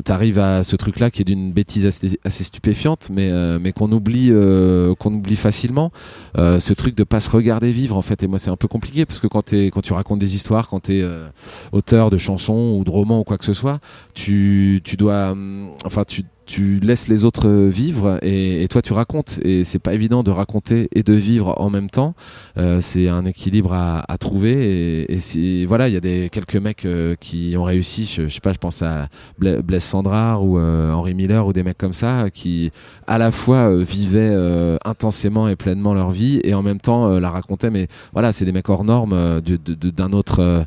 t'arrives 0.05 0.39
à 0.39 0.63
ce 0.63 0.77
truc-là 0.77 1.11
qui 1.11 1.23
est 1.23 1.25
d'une 1.25 1.53
bêtise 1.53 1.87
assez, 1.87 2.45
stupéfiante, 2.45 3.09
mais, 3.11 3.31
euh, 3.31 3.59
mais 3.61 3.73
qu'on 3.73 3.91
oublie, 3.93 4.29
euh, 4.31 4.95
qu'on 4.95 5.13
oublie 5.15 5.37
facilement. 5.37 5.91
Euh, 6.37 6.61
ce 6.61 6.75
truc 6.75 6.95
de 6.95 7.05
pas 7.05 7.21
se 7.21 7.31
regarder 7.31 7.73
vivre, 7.73 7.97
en 7.97 8.03
fait. 8.03 8.23
Et 8.23 8.27
moi, 8.27 8.39
c'est 8.39 8.51
un 8.51 8.57
peu 8.57 8.69
compliqué 8.69 9.07
parce 9.07 9.21
que 9.21 9.27
quand, 9.27 9.43
tu 9.43 9.93
racontes 9.93 10.19
des 10.19 10.35
histoires, 10.35 10.69
quand 10.69 10.81
t'es 10.81 11.01
euh, 11.03 11.29
auteur 11.73 12.11
de 12.11 12.19
chansons 12.19 12.77
ou 12.79 12.85
de 12.85 12.91
romans 12.91 13.21
ou 13.21 13.25
quoi 13.25 13.39
que 13.39 13.45
ce 13.45 13.55
soit, 13.55 13.79
tu, 14.15 14.81
tu 14.85 14.97
dois, 14.97 15.31
hum, 15.31 15.71
enfin, 15.85 16.05
tu, 16.05 16.25
tu 16.47 16.81
laisses 16.81 17.09
les 17.09 17.25
autres 17.25 17.49
vivre 17.49 18.19
et, 18.23 18.63
et 18.63 18.69
toi 18.69 18.81
tu 18.83 18.93
racontes. 18.93 19.39
Et 19.43 19.65
c'est 19.65 19.79
pas 19.79 19.93
évident 19.95 20.23
de 20.23 20.31
raconter 20.31 20.89
et 20.95 21.03
de 21.03 21.13
vivre 21.13 21.55
en 21.59 21.71
même 21.71 21.91
temps. 21.91 22.15
Euh, 22.57 22.81
c'est 22.81 23.09
un 23.09 23.25
équilibre 23.25 23.73
à, 23.73 24.05
à 24.11 24.17
trouver. 24.19 25.07
Et, 25.11 25.19
et 25.37 25.67
voilà 25.67 25.89
il 25.89 25.95
y 25.95 25.97
a 25.97 26.01
des 26.01 26.29
quelques 26.31 26.57
mecs 26.57 26.85
euh, 26.85 27.17
qui 27.21 27.55
ont 27.59 27.65
réussi. 27.65 28.07
Je, 28.07 28.29
sais 28.29 28.41
pas 28.41 28.53
je 28.53 28.59
pense 28.59 28.83
à 28.83 29.09
Bla- 29.39 29.61
Blaise 29.63 29.85
Sandrard 29.85 30.45
ou 30.45 30.59
euh, 30.59 30.93
Henri 30.93 31.15
Miller 31.15 31.47
ou 31.47 31.53
des 31.53 31.63
mecs 31.63 31.79
comme 31.79 31.93
ça 31.93 32.31
qui 32.31 32.71
à 33.07 33.19
la 33.19 33.31
fois 33.31 33.71
euh, 33.71 33.83
vivaient 33.83 34.33
euh, 34.33 34.77
intensément 34.85 35.49
et 35.49 35.57
pleinement 35.57 35.95
leur 35.95 36.11
vie 36.11 36.41
et 36.45 36.55
en 36.55 36.63
même 36.63 36.81
temps 36.81 37.19
la 37.19 37.31
racontaient. 37.31 37.71
Mais 37.71 37.89
voilà 38.13 38.33
c'est 38.33 38.45
des 38.45 38.53
mecs 38.53 38.69
hors 38.69 38.85
normes 38.85 39.41
d'un 39.41 40.13
autre 40.13 40.65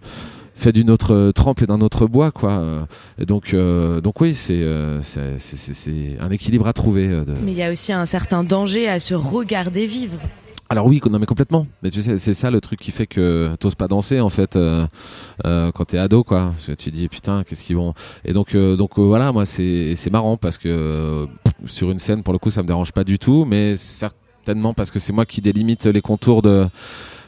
fait 0.60 0.72
d'une 0.72 0.89
autre 0.91 1.13
euh, 1.13 1.32
trempe 1.32 1.62
et 1.62 1.65
d'un 1.67 1.82
autre 1.82 2.06
bois 2.08 2.32
quoi. 2.32 2.52
Euh, 2.52 2.82
et 3.19 3.26
donc 3.26 3.54
euh, 3.54 4.02
donc 4.02 4.19
oui 4.22 4.34
c'est 4.36 4.62
euh, 4.62 5.02
c'est 5.02 5.39
c'est- 5.39 6.17
un 6.19 6.30
équilibre 6.30 6.67
à 6.67 6.74
trouver 6.74 7.08
de... 7.08 7.34
Mais 7.43 7.52
il 7.52 7.58
y 7.58 7.63
a 7.63 7.72
aussi 7.72 7.91
un 7.93 8.06
certain 8.06 8.43
danger 8.43 8.88
à 8.88 9.00
se 9.00 9.13
regarder 9.15 9.86
vivre. 9.86 10.17
alors 10.69 10.86
oui 10.86 11.02
non 11.10 11.17
mais 11.19 11.26
complètement. 11.26 11.65
Mais 11.82 11.89
tu 11.89 12.02
sais 12.02 12.17
c'est 12.19 12.34
ça 12.34 12.52
le 12.52 12.62
truc 12.62 12.80
qui 12.80 12.91
fait 12.91 13.08
que 13.08 13.56
t'oses 13.60 13.76
pas 13.76 13.88
danser 13.88 14.19
en 14.19 14.30
fait 14.30 14.56
euh, 14.56 14.86
euh, 15.45 15.72
quand 15.72 15.86
t'es 15.86 15.98
ado 15.98 16.24
quoi. 16.24 16.52
Parce 16.52 16.65
que 16.67 16.72
tu 16.74 16.91
te 16.91 16.95
dis 16.95 17.08
putain 17.08 17.43
qu'est-ce 17.43 17.63
qu'ils 17.63 17.78
vont. 17.78 17.93
Et 18.26 18.34
donc 18.34 18.54
euh, 18.56 18.76
donc 18.76 19.00
voilà 19.00 19.32
moi 19.32 19.45
c'est 19.45 19.95
c'est 19.95 20.12
marrant 20.12 20.38
parce 20.38 20.58
que 20.58 20.67
euh, 20.69 21.26
sur 21.65 21.89
une 21.91 22.00
scène 22.00 22.22
pour 22.24 22.34
le 22.34 22.39
coup 22.39 22.52
ça 22.52 22.62
me 22.62 22.67
dérange 22.67 22.91
pas 22.91 23.04
du 23.04 23.17
tout 23.19 23.45
mais 23.45 23.76
certainement 23.78 24.74
parce 24.74 24.91
que 24.91 25.00
c'est 25.00 25.13
moi 25.13 25.26
qui 25.26 25.41
délimite 25.41 25.86
les 25.86 26.02
contours 26.02 26.41
de 26.41 26.67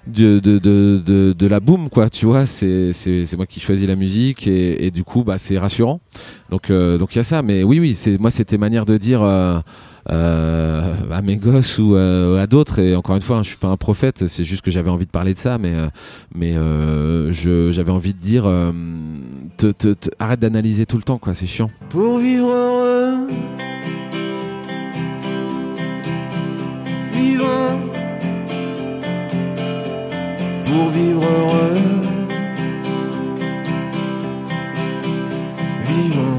de, 0.08 0.40
de, 0.40 0.58
de, 0.58 1.34
de, 1.34 1.48
la 1.48 1.60
boom 1.60 1.90
quoi 1.90 2.10
tu 2.10 2.26
vois 2.26 2.46
c'est 2.46 2.92
c'est 2.92 3.26
c'est 3.26 3.38
moi 3.38 3.46
qui 3.46 3.60
choisis 3.60 3.88
la 3.88 3.96
musique 3.96 4.48
et, 4.48 4.86
et 4.86 4.92
du 4.92 5.04
coup 5.04 5.24
bah 5.24 5.38
c'est 5.38 5.58
rassurant. 5.58 6.02
Donc 6.50 6.70
euh, 6.70 6.98
donc 6.98 7.14
il 7.14 7.18
y 7.18 7.22
a 7.22 7.24
ça. 7.24 7.42
Mais 7.42 7.64
oui 7.64 7.80
oui 7.80 7.94
c'est 7.96 8.18
moi 8.20 8.32
c'était 8.32 8.58
manière 8.58 8.86
de 8.86 8.98
dire 8.98 9.22
euh, 9.22 9.60
euh, 10.10 10.94
à 11.12 11.22
mes 11.22 11.38
gosses 11.38 11.78
ou 11.78 11.96
euh, 11.96 12.42
à 12.42 12.48
d'autres. 12.48 12.80
Et 12.80 12.96
encore 12.96 13.16
une 13.16 13.22
fois 13.22 13.38
hein, 13.38 13.44
je 13.44 13.50
suis 13.50 13.58
pas 13.58 13.68
un 13.68 13.78
prophète 13.78 14.28
c'est 14.28 14.44
juste 14.44 14.64
que 14.64 14.72
j'avais 14.72 14.90
envie 14.90 15.06
de 15.06 15.12
parler 15.12 15.34
de 15.34 15.40
ça. 15.40 15.58
Mais 15.58 15.74
euh, 15.76 15.88
mais 16.34 16.56
euh, 16.58 17.32
je 17.32 17.72
j'avais 17.72 17.92
envie 17.92 18.14
de 18.14 18.20
dire 18.20 18.44
euh, 18.46 18.72
te, 19.58 19.68
te, 19.68 19.94
te- 19.94 20.10
arrête 20.20 20.40
d'analyser 20.40 20.86
tout 20.86 20.98
le 20.98 21.04
temps 21.04 21.20
quoi 21.20 21.34
c'est 21.34 21.48
chiant. 21.48 21.70
Pour 21.90 22.18
vivre 22.18 22.48
heureux, 22.48 23.28
Pour 30.72 30.88
vivre 30.90 31.22
heureux, 31.22 31.78
vivant. 35.84 36.38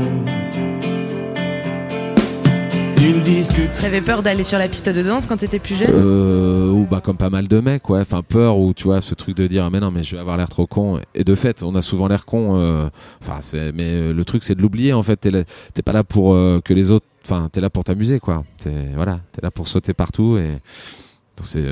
Ils 2.98 3.20
discutent. 3.22 3.72
T'avais 3.80 4.00
peur 4.00 4.22
d'aller 4.22 4.44
sur 4.44 4.58
la 4.58 4.68
piste 4.68 4.88
de 4.88 5.02
danse 5.02 5.26
quand 5.26 5.36
t'étais 5.36 5.58
plus 5.58 5.74
jeune 5.74 5.90
euh, 5.92 6.70
ou 6.70 6.86
bah 6.90 7.02
comme 7.04 7.18
pas 7.18 7.28
mal 7.28 7.46
de 7.46 7.60
mecs 7.60 7.88
ouais. 7.90 8.00
Enfin 8.00 8.22
peur 8.22 8.56
ou 8.56 8.72
tu 8.72 8.84
vois 8.84 9.00
ce 9.02 9.14
truc 9.14 9.36
de 9.36 9.46
dire 9.46 9.64
ah, 9.66 9.70
mais 9.70 9.80
non 9.80 9.90
mais 9.90 10.02
je 10.02 10.14
vais 10.14 10.20
avoir 10.20 10.38
l'air 10.38 10.48
trop 10.48 10.66
con. 10.66 10.98
Et 11.14 11.24
de 11.24 11.34
fait 11.34 11.62
on 11.62 11.74
a 11.74 11.82
souvent 11.82 12.08
l'air 12.08 12.24
con 12.24 12.56
euh, 12.56 12.88
enfin 13.20 13.38
c'est 13.40 13.72
mais 13.72 13.88
euh, 13.88 14.12
le 14.14 14.24
truc 14.24 14.44
c'est 14.44 14.54
de 14.54 14.62
l'oublier 14.62 14.94
en 14.94 15.02
fait. 15.02 15.16
T'es 15.16 15.30
là- 15.30 15.42
pas 15.84 15.92
là 15.92 16.04
pour 16.04 16.32
euh, 16.32 16.60
que 16.64 16.72
les 16.72 16.90
autres 16.90 17.06
enfin 17.26 17.50
t'es 17.52 17.60
là 17.60 17.68
pour 17.68 17.84
t'amuser 17.84 18.18
quoi. 18.20 18.44
T'es 18.62 18.70
voilà 18.94 19.20
t'es 19.32 19.42
là 19.42 19.50
pour 19.50 19.68
sauter 19.68 19.92
partout 19.92 20.38
et 20.38 20.58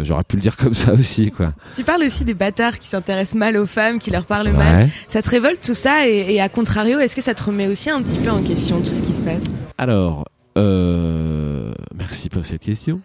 j'aurais 0.02 0.24
pu 0.24 0.37
le 0.37 0.42
dire 0.42 0.56
comme 0.56 0.74
ça 0.74 0.92
aussi 0.92 1.30
quoi 1.30 1.52
Tu 1.76 1.85
parles 1.85 2.02
aussi 2.02 2.24
des 2.24 2.35
bâtards 2.35 2.78
qui 2.78 2.88
s'intéressent 2.88 3.38
mal 3.38 3.56
aux 3.56 3.66
femmes, 3.66 3.98
qui 3.98 4.11
leur 4.11 4.24
parlent 4.24 4.52
mal. 4.52 4.90
Ça 5.09 5.22
te 5.22 5.30
révolte 5.30 5.61
tout 5.64 5.74
ça 5.74 6.09
et, 6.09 6.35
et 6.35 6.40
à 6.40 6.48
contrario, 6.48 6.98
est-ce 6.98 7.16
que 7.16 7.22
ça 7.22 7.35
te 7.35 7.42
remet 7.42 7.66
aussi 7.66 7.90
un 7.90 8.02
petit 8.02 8.18
peu 8.18 8.30
en 8.30 8.42
question 8.42 8.78
tout 8.80 8.87
ce 8.87 9.02
qui 9.02 9.12
se 9.12 9.22
passe? 9.22 9.44
Alors, 9.78 10.26
euh, 10.59 11.72
merci 11.94 12.28
pour 12.28 12.44
cette 12.44 12.62
question. 12.62 13.00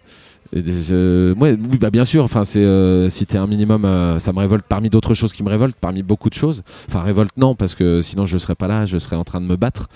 Ouais, 0.54 1.58
oui, 1.72 1.78
bah 1.80 1.90
bien 1.90 2.06
sûr. 2.06 2.24
Enfin, 2.24 2.46
c'est 2.46 2.64
euh, 2.64 3.10
si 3.10 3.26
t'es 3.26 3.38
un 3.38 3.48
minimum, 3.48 3.86
euh, 3.86 4.20
ça 4.20 4.32
me 4.32 4.40
révolte 4.40 4.66
parmi 4.68 4.90
d'autres 4.90 5.14
choses 5.14 5.34
qui 5.34 5.44
me 5.44 5.50
révoltent, 5.50 5.78
parmi 5.80 6.04
beaucoup 6.04 6.30
de 6.30 6.34
choses. 6.36 6.64
Enfin, 6.88 7.02
révolte 7.02 7.36
non, 7.38 7.56
parce 7.56 7.76
que 7.76 8.02
sinon 8.02 8.26
je 8.26 8.38
serais 8.38 8.56
pas 8.56 8.68
là, 8.68 8.86
je 8.86 8.98
serais 8.98 9.16
en 9.16 9.24
train 9.24 9.42
de 9.42 9.48
me 9.48 9.56
battre. 9.56 9.88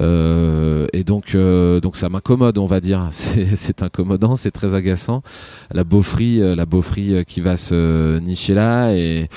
Euh, 0.00 0.86
et 0.92 1.04
donc, 1.04 1.34
euh, 1.34 1.80
donc 1.80 1.96
ça 1.96 2.08
m'incommode, 2.08 2.58
on 2.58 2.66
va 2.66 2.80
dire. 2.80 3.08
C'est 3.12 3.82
incommodant, 3.82 4.36
c'est 4.36 4.50
très 4.50 4.74
agaçant. 4.74 5.22
La 5.72 5.84
beaufrie, 5.84 6.38
la 6.38 6.66
beaufrie 6.66 7.24
qui 7.26 7.40
va 7.40 7.56
se 7.56 8.18
nicher 8.18 8.54
là 8.54 8.92
et 8.92 9.28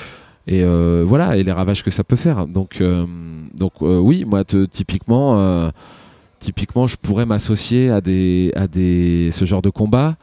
voilà 0.46 1.36
et 1.36 1.42
les 1.42 1.52
ravages 1.52 1.82
que 1.82 1.90
ça 1.90 2.04
peut 2.04 2.16
faire. 2.16 2.46
Donc, 2.46 2.82
donc 3.54 3.72
oui, 3.80 4.24
moi, 4.24 4.44
typiquement. 4.44 5.70
Typiquement, 6.40 6.86
je 6.86 6.94
pourrais 6.94 7.26
m'associer 7.26 7.90
à 7.90 8.00
des 8.00 8.52
à 8.54 8.68
des 8.68 9.30
ce 9.32 9.44
genre 9.44 9.62
de 9.62 9.70
combat 9.70 10.14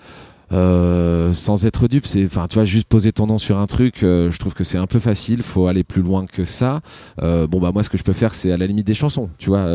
euh, 0.56 1.34
sans 1.34 1.66
être 1.66 1.88
dupe. 1.88 2.06
C'est 2.08 2.26
enfin, 2.26 2.48
tu 2.48 2.56
vois, 2.56 2.66
juste 2.66 2.88
poser 2.88 3.12
ton 3.12 3.28
nom 3.28 3.38
sur 3.38 3.58
un 3.58 3.68
truc. 3.68 4.02
euh, 4.04 4.32
je 4.32 4.40
trouve 4.40 4.54
que 4.54 4.64
c'est 4.64 4.78
un 4.78 4.88
peu 4.88 5.00
facile. 5.00 5.44
Faut 5.44 5.68
aller 5.68 5.84
plus 5.84 6.02
loin 6.02 6.26
que 6.26 6.46
ça. 6.46 6.82
Euh, 7.22 7.46
bon 7.48 7.60
bah 7.60 7.72
moi, 7.74 7.84
ce 7.84 7.90
que 7.90 7.98
je 7.98 8.04
peux 8.04 8.14
faire, 8.14 8.34
c'est 8.34 8.52
à 8.52 8.58
la 8.58 8.66
limite 8.68 8.88
des 8.88 8.94
chansons, 8.94 9.30
tu 9.38 9.50
vois, 9.50 9.66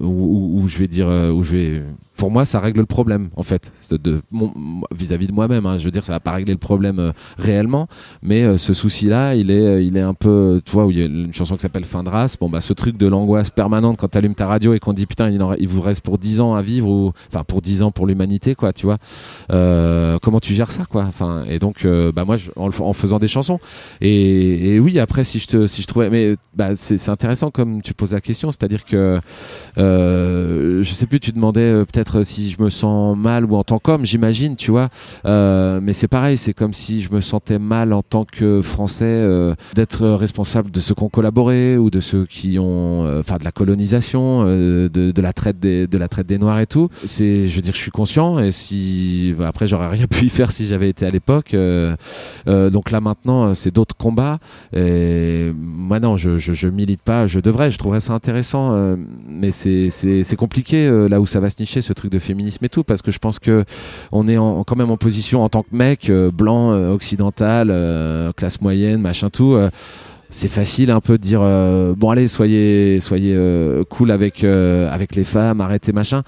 où, 0.00 0.06
où- 0.06 0.60
où 0.62 0.68
je 0.68 0.78
vais 0.78 0.88
dire, 0.88 1.08
euh, 1.08 1.30
où 1.30 1.42
je 1.44 1.52
vais. 1.52 1.82
Pour 2.22 2.30
moi, 2.30 2.44
ça 2.44 2.60
règle 2.60 2.78
le 2.78 2.86
problème, 2.86 3.30
en 3.34 3.42
fait, 3.42 3.72
vis-à-vis 4.92 5.26
de 5.26 5.32
moi-même. 5.32 5.66
hein. 5.66 5.76
Je 5.76 5.84
veux 5.84 5.90
dire, 5.90 6.04
ça 6.04 6.12
va 6.12 6.20
pas 6.20 6.30
régler 6.30 6.52
le 6.52 6.58
problème 6.60 7.00
euh, 7.00 7.10
réellement, 7.36 7.88
mais 8.22 8.44
euh, 8.44 8.58
ce 8.58 8.74
souci-là, 8.74 9.34
il 9.34 9.50
est, 9.50 9.60
euh, 9.60 9.82
il 9.82 9.96
est 9.96 10.02
un 10.02 10.14
peu, 10.14 10.62
tu 10.64 10.70
vois, 10.70 10.86
où 10.86 10.92
il 10.92 11.00
y 11.00 11.02
a 11.02 11.06
une 11.06 11.34
chanson 11.34 11.56
qui 11.56 11.62
s'appelle 11.62 11.84
Fin 11.84 12.04
de 12.04 12.08
race. 12.08 12.36
Bon 12.38 12.48
bah, 12.48 12.60
ce 12.60 12.74
truc 12.74 12.96
de 12.96 13.08
l'angoisse 13.08 13.50
permanente 13.50 13.96
quand 13.98 14.06
t'allumes 14.06 14.36
ta 14.36 14.46
radio 14.46 14.72
et 14.72 14.78
qu'on 14.78 14.92
dit 14.92 15.06
putain, 15.06 15.30
il, 15.30 15.42
en- 15.42 15.56
vous 15.66 15.80
reste 15.80 16.02
pour 16.02 16.16
10 16.16 16.40
ans 16.40 16.54
à 16.54 16.62
vivre 16.62 16.88
ou, 16.88 17.12
enfin, 17.26 17.42
pour 17.42 17.60
10 17.60 17.82
ans 17.82 17.90
pour 17.90 18.06
l'humanité, 18.06 18.54
quoi, 18.54 18.72
tu 18.72 18.86
vois. 18.86 18.98
Comment 19.48 20.38
tu 20.38 20.54
gères 20.54 20.70
ça, 20.70 20.84
quoi? 20.84 21.02
Enfin, 21.02 21.42
et 21.48 21.58
donc, 21.58 21.84
bah 22.14 22.24
moi, 22.24 22.36
en, 22.54 22.92
faisant 22.92 23.18
des 23.18 23.26
chansons. 23.26 23.58
Et, 24.00 24.78
oui, 24.78 25.00
après, 25.00 25.24
si 25.24 25.40
je 25.40 25.48
te, 25.48 25.66
si 25.66 25.82
je 25.82 25.88
trouvais, 25.88 26.08
mais 26.08 26.36
bah, 26.54 26.76
c'est 26.76 27.08
intéressant 27.08 27.50
comme 27.50 27.82
tu 27.82 27.94
poses 27.94 28.12
la 28.12 28.20
question, 28.20 28.52
c'est-à-dire 28.52 28.84
que 28.84 29.18
je 29.76 30.92
sais 30.92 31.06
plus, 31.06 31.18
tu 31.18 31.32
demandais 31.32 31.60
euh, 31.60 31.84
peut-être 32.12 32.26
si 32.26 32.50
je 32.50 32.62
me 32.62 32.70
sens 32.70 33.16
mal 33.16 33.44
ou 33.44 33.56
en 33.56 33.64
tant 33.64 33.78
qu'homme, 33.78 34.04
j'imagine, 34.04 34.56
tu 34.56 34.70
vois. 34.70 34.88
Euh, 35.24 35.80
mais 35.82 35.92
c'est 35.92 36.08
pareil, 36.08 36.36
c'est 36.38 36.52
comme 36.52 36.72
si 36.72 37.00
je 37.02 37.12
me 37.12 37.20
sentais 37.20 37.58
mal 37.58 37.92
en 37.92 38.02
tant 38.02 38.24
que 38.24 38.60
Français 38.62 39.04
euh, 39.06 39.54
d'être 39.74 40.06
responsable 40.08 40.70
de 40.70 40.80
ceux 40.80 40.94
qui 40.94 41.02
ont 41.02 41.08
collaboré 41.08 41.76
ou 41.76 41.90
de 41.90 42.00
ceux 42.00 42.26
qui 42.26 42.58
ont, 42.58 43.04
euh, 43.04 43.20
enfin, 43.20 43.36
de 43.38 43.44
la 43.44 43.52
colonisation, 43.52 44.44
euh, 44.46 44.88
de, 44.88 45.20
la 45.22 45.32
traite 45.32 45.58
des, 45.58 45.86
de 45.86 45.98
la 45.98 46.08
traite 46.08 46.26
des 46.26 46.38
Noirs 46.38 46.60
et 46.60 46.66
tout. 46.66 46.88
C'est, 47.04 47.48
je 47.48 47.56
veux 47.56 47.62
dire, 47.62 47.74
je 47.74 47.78
suis 47.78 47.90
conscient 47.90 48.38
et 48.38 48.52
si 48.52 49.34
bah, 49.38 49.48
après 49.48 49.66
j'aurais 49.66 49.88
rien 49.88 50.06
pu 50.10 50.26
y 50.26 50.28
faire 50.28 50.50
si 50.50 50.66
j'avais 50.66 50.88
été 50.88 51.06
à 51.06 51.10
l'époque. 51.10 51.54
euh, 51.54 51.94
euh, 52.48 52.70
donc 52.70 52.90
là 52.90 53.00
maintenant, 53.00 53.46
euh, 53.46 53.54
c'est 53.54 53.72
d'autres 53.72 53.96
combats. 53.96 54.38
Et 54.74 55.52
moi 55.56 56.00
non, 56.00 56.16
je, 56.16 56.38
je, 56.38 56.68
milite 56.68 57.02
pas. 57.02 57.26
Je 57.26 57.40
devrais. 57.40 57.70
Je 57.70 57.78
trouverais 57.78 58.00
ça 58.00 58.12
intéressant, 58.12 58.72
euh, 58.74 58.96
mais 59.28 59.50
c'est 59.52 60.36
compliqué 60.36 60.86
euh, 60.86 61.08
là 61.08 61.20
où 61.20 61.26
ça 61.26 61.40
va 61.40 61.50
se 61.50 61.56
nicher 61.60 61.82
truc 61.94 62.10
de 62.10 62.18
féminisme 62.18 62.64
et 62.64 62.68
tout 62.68 62.84
parce 62.84 63.02
que 63.02 63.10
je 63.10 63.18
pense 63.18 63.38
que 63.38 63.64
on 64.10 64.28
est 64.28 64.36
en, 64.36 64.64
quand 64.64 64.76
même 64.76 64.90
en 64.90 64.96
position 64.96 65.42
en 65.42 65.48
tant 65.48 65.62
que 65.62 65.68
mec 65.72 66.10
euh, 66.10 66.30
blanc, 66.30 66.72
euh, 66.72 66.92
occidental, 66.92 67.68
euh, 67.70 68.32
classe 68.32 68.60
moyenne, 68.60 69.00
machin 69.00 69.30
tout. 69.30 69.56
C'est 70.34 70.48
facile 70.48 70.90
un 70.90 71.00
peu 71.00 71.18
de 71.18 71.22
dire 71.22 71.40
euh, 71.42 71.94
bon 71.96 72.10
allez 72.10 72.26
soyez 72.26 72.98
soyez 73.00 73.34
euh, 73.36 73.84
cool 73.84 74.10
avec 74.10 74.42
euh, 74.42 74.90
avec 74.90 75.14
les 75.14 75.24
femmes 75.24 75.60
arrêtez 75.60 75.92
machin. 75.92 76.22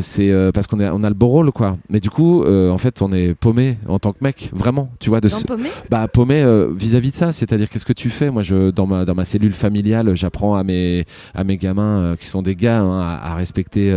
C'est 0.00 0.30
parce 0.52 0.66
qu'on 0.66 0.78
est 0.78 0.90
on 0.90 1.02
a 1.04 1.08
le 1.08 1.14
beau 1.14 1.28
rôle 1.28 1.50
quoi. 1.50 1.78
Mais 1.88 1.98
du 1.98 2.10
coup 2.10 2.44
en 2.44 2.76
fait 2.76 3.00
on 3.00 3.10
est 3.12 3.34
paumé 3.34 3.78
en 3.88 3.98
tant 3.98 4.12
que 4.12 4.18
mec 4.20 4.50
vraiment 4.52 4.90
tu 5.00 5.08
vois 5.08 5.22
de 5.22 5.28
ce- 5.28 5.42
paumé? 5.46 5.70
Bah 5.90 6.06
paumé 6.06 6.44
vis-à-vis 6.74 7.12
de 7.12 7.16
ça. 7.16 7.32
C'est-à-dire 7.32 7.70
qu'est-ce 7.70 7.86
que 7.86 7.94
tu 7.94 8.10
fais? 8.10 8.30
Moi 8.30 8.42
je 8.42 8.70
dans 8.70 8.86
ma 8.86 9.06
dans 9.06 9.14
ma 9.14 9.24
cellule 9.24 9.54
familiale 9.54 10.14
j'apprends 10.16 10.54
à 10.54 10.64
mes 10.64 11.06
à 11.34 11.44
mes 11.44 11.56
gamins 11.56 12.14
qui 12.20 12.26
sont 12.26 12.42
des 12.42 12.56
gars 12.56 12.80
hein, 12.80 13.00
à, 13.00 13.32
à 13.32 13.34
respecter 13.36 13.90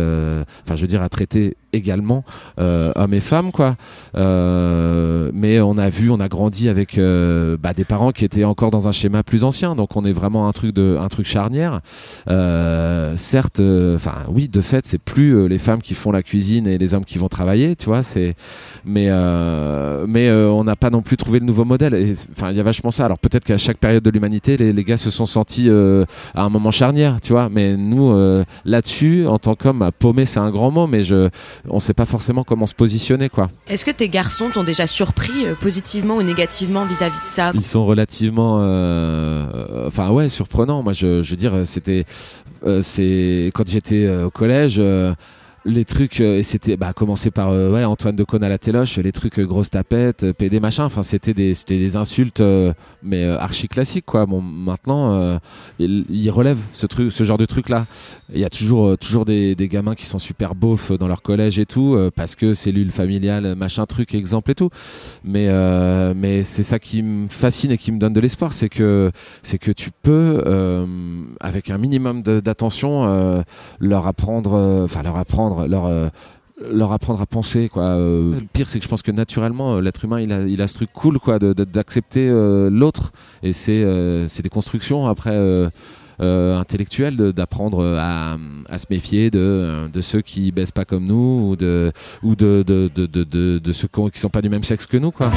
enfin 0.64 0.74
je 0.74 0.80
veux 0.80 0.86
dire 0.86 1.02
à 1.02 1.10
traiter 1.10 1.54
également 1.72 2.24
euh, 2.58 2.92
hommes 2.96 3.14
et 3.14 3.20
femmes 3.20 3.52
quoi. 3.52 3.76
Euh, 4.16 5.30
mais 5.34 5.60
on 5.60 5.76
a 5.78 5.88
vu 5.88 6.10
on 6.10 6.20
a 6.20 6.28
grandi 6.28 6.68
avec 6.68 6.98
euh, 6.98 7.56
bah, 7.60 7.74
des 7.74 7.84
parents 7.84 8.10
qui 8.12 8.24
étaient 8.24 8.44
encore 8.44 8.70
dans 8.70 8.88
un 8.88 8.92
schéma 8.92 9.22
plus 9.22 9.44
ancien. 9.44 9.74
Donc 9.74 9.96
on 9.96 10.04
est 10.04 10.12
vraiment 10.12 10.48
un 10.48 10.52
truc 10.52 10.74
de 10.74 10.96
un 11.00 11.08
truc 11.08 11.26
charnière. 11.26 11.80
Euh, 12.28 13.14
certes 13.16 13.60
enfin 13.60 14.24
oui 14.28 14.48
de 14.48 14.60
fait 14.60 14.86
c'est 14.86 14.98
plus 14.98 15.32
euh, 15.36 15.46
les 15.46 15.58
femmes 15.58 15.82
qui 15.82 15.94
font 15.94 16.10
la 16.12 16.22
cuisine 16.22 16.66
et 16.66 16.78
les 16.78 16.94
hommes 16.94 17.04
qui 17.04 17.18
vont 17.18 17.28
travailler 17.28 17.76
tu 17.76 17.86
vois 17.86 18.02
c'est 18.02 18.34
mais 18.84 19.08
euh, 19.10 20.06
mais 20.08 20.28
euh, 20.28 20.48
on 20.50 20.64
n'a 20.64 20.76
pas 20.76 20.90
non 20.90 21.02
plus 21.02 21.16
trouvé 21.16 21.40
le 21.40 21.46
nouveau 21.46 21.64
modèle. 21.64 22.14
Enfin 22.32 22.50
il 22.50 22.56
y 22.56 22.60
a 22.60 22.62
vachement 22.62 22.90
ça. 22.90 23.04
Alors 23.04 23.18
peut-être 23.18 23.44
qu'à 23.44 23.58
chaque 23.58 23.78
période 23.78 24.02
de 24.02 24.10
l'humanité 24.10 24.56
les, 24.56 24.72
les 24.72 24.84
gars 24.84 24.96
se 24.96 25.10
sont 25.10 25.26
sentis 25.26 25.68
euh, 25.68 26.04
à 26.34 26.42
un 26.44 26.48
moment 26.48 26.70
charnière 26.70 27.20
tu 27.20 27.32
vois. 27.32 27.48
Mais 27.50 27.76
nous 27.76 28.10
euh, 28.12 28.44
là-dessus 28.64 29.26
en 29.26 29.38
tant 29.38 29.54
qu'homme 29.54 29.82
à 29.82 29.92
paumer 29.92 30.26
c'est 30.26 30.40
un 30.40 30.50
grand 30.50 30.70
mot 30.70 30.86
mais 30.86 31.04
je 31.04 31.28
on 31.70 31.80
sait 31.80 31.94
pas 31.94 32.04
forcément 32.04 32.44
comment 32.44 32.66
se 32.66 32.74
positionner 32.74 33.28
quoi. 33.28 33.50
Est-ce 33.68 33.84
que 33.84 33.90
tes 33.90 34.08
garçons 34.08 34.50
t'ont 34.50 34.64
déjà 34.64 34.86
surpris 34.86 35.46
euh, 35.46 35.54
positivement 35.54 36.16
ou 36.16 36.22
négativement 36.22 36.84
vis-à-vis 36.84 37.20
de 37.20 37.26
ça 37.26 37.52
ils 37.54 37.62
sont 37.62 37.84
relativement 37.84 38.58
euh, 38.60 39.86
enfin 39.86 40.10
ouais 40.10 40.28
surprenants. 40.28 40.82
Moi 40.82 40.92
je, 40.92 41.22
je 41.22 41.30
veux 41.30 41.36
dire 41.36 41.62
c'était 41.64 42.04
euh, 42.66 42.82
c'est 42.82 43.50
quand 43.54 43.68
j'étais 43.68 44.08
au 44.08 44.30
collège 44.30 44.80
les 45.68 45.84
trucs 45.84 46.20
euh, 46.20 46.38
et 46.38 46.42
c'était 46.42 46.76
bah 46.76 46.92
commencer 46.92 47.30
par 47.30 47.50
euh, 47.50 47.70
ouais 47.70 47.84
Antoine 47.84 48.16
de 48.16 48.24
Caunes 48.24 48.42
à 48.42 48.48
la 48.48 48.58
téloche 48.58 48.96
les 48.96 49.12
trucs 49.12 49.38
euh, 49.38 49.44
grosse 49.44 49.70
tapette 49.70 50.32
PD 50.32 50.60
machin. 50.60 50.84
Enfin 50.84 51.02
c'était 51.02 51.34
des 51.34 51.96
insultes 51.96 52.42
mais 53.02 53.24
archi 53.24 53.68
classiques 53.68 54.06
quoi. 54.06 54.26
Bon 54.26 54.40
maintenant 54.40 55.38
il, 55.78 56.04
il 56.08 56.30
relève 56.30 56.58
ce 56.72 57.24
genre 57.24 57.38
de 57.38 57.44
truc 57.44 57.68
là 57.68 57.86
il 58.32 58.40
y 58.40 58.44
a 58.44 58.50
toujours 58.50 58.96
toujours 58.98 59.24
des, 59.24 59.54
gamins 59.68 59.94
qui 59.94 60.06
sont 60.06 60.18
super 60.18 60.54
beaufs 60.54 60.92
dans 60.92 61.08
leur 61.08 61.22
collège 61.22 61.58
et 61.58 61.66
tout 61.66 61.98
parce 62.16 62.34
que 62.34 62.54
cellule 62.54 62.90
familiale 62.90 63.54
machin 63.54 63.84
truc 63.86 64.14
exemple 64.14 64.50
et 64.50 64.54
tout. 64.54 64.70
Mais 65.24 65.48
mais 66.14 66.42
c'est 66.44 66.62
ça 66.62 66.78
qui 66.78 67.02
me 67.02 67.28
fascine 67.28 67.70
et 67.70 67.78
qui 67.78 67.92
me 67.92 67.98
donne 67.98 68.12
de 68.12 68.20
l'espoir 68.20 68.52
c'est 68.52 68.68
que 68.68 69.10
c'est 69.42 69.58
que 69.58 69.72
tu 69.72 69.90
peux 70.02 70.42
avec 71.40 71.70
un 71.70 71.78
minimum 71.78 72.22
d'attention 72.22 73.44
leur 73.80 74.06
apprendre 74.06 74.84
enfin 74.84 75.02
leur 75.02 75.16
apprendre 75.16 75.57
leur 75.66 75.86
euh, 75.86 76.08
leur 76.60 76.92
apprendre 76.92 77.20
à 77.20 77.26
penser 77.26 77.68
quoi. 77.68 77.84
Euh, 77.84 78.34
le 78.34 78.46
pire 78.52 78.68
c'est 78.68 78.78
que 78.78 78.84
je 78.84 78.88
pense 78.88 79.02
que 79.02 79.10
naturellement 79.12 79.76
euh, 79.76 79.80
l'être 79.80 80.04
humain 80.04 80.20
il 80.20 80.32
a 80.32 80.42
il 80.42 80.60
a 80.60 80.66
ce 80.66 80.74
truc 80.74 80.90
cool 80.92 81.18
quoi 81.18 81.38
d'accepter 81.38 82.28
euh, 82.28 82.68
l'autre. 82.70 83.12
Et 83.42 83.52
c'est 83.52 83.82
euh, 83.82 84.28
c'est 84.28 84.42
des 84.42 84.48
constructions 84.48 85.06
après 85.06 85.36
intellectuelles 86.20 87.16
d'apprendre 87.32 87.96
à, 87.96 88.36
à 88.68 88.78
se 88.78 88.86
méfier 88.90 89.30
de, 89.30 89.88
de 89.92 90.00
ceux 90.00 90.20
qui 90.20 90.50
baissent 90.50 90.72
pas 90.72 90.84
comme 90.84 91.06
nous 91.06 91.50
ou 91.50 91.56
de 91.56 91.92
ou 92.24 92.34
de 92.34 92.64
de, 92.66 92.90
de, 92.92 93.58
de, 93.58 93.72
ceux 93.72 93.86
qui 93.86 94.18
sont 94.18 94.28
pas 94.28 94.42
du 94.42 94.48
même 94.48 94.64
sexe 94.64 94.86
que 94.86 94.96
nous 94.96 95.12
quoi 95.12 95.30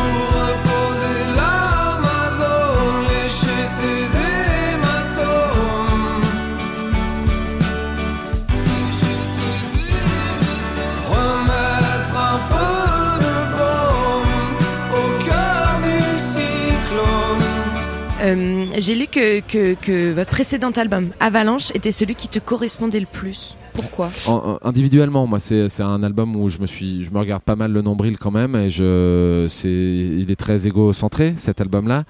Euh, 18.38 18.66
J'ai 18.78 18.96
lu 18.96 19.08
que, 19.08 19.40
que, 19.42 20.14
votre 20.14 20.32
précédent 20.32 20.72
album, 20.72 21.10
Avalanche, 21.20 21.72
était 21.76 21.92
celui 21.92 22.16
qui 22.16 22.28
te 22.28 22.40
correspondait 22.40 23.00
le 23.00 23.06
plus. 23.06 23.56
Pourquoi? 23.74 24.12
En- 24.28 24.34
en- 24.62 24.68
individuellement, 24.68 25.26
moi, 25.28 25.40
c'est 25.40 25.80
un 25.82 26.04
album 26.04 26.36
où 26.36 26.50
je 26.50 26.60
me 26.60 26.66
suis, 26.66 27.06
je 27.06 27.12
me 27.12 27.20
regarde 27.20 27.42
pas 27.42 27.56
mal 27.56 27.72
le 27.72 27.82
nombril 27.82 28.18
quand 28.18 28.32
même, 28.32 28.68
je, 28.70 29.46
c'est, 29.50 29.70
il 29.70 30.30
est 30.30 30.36
très 30.36 30.68
égocentré 30.68 31.34
cet 31.38 31.62
album-là, 31.62 32.04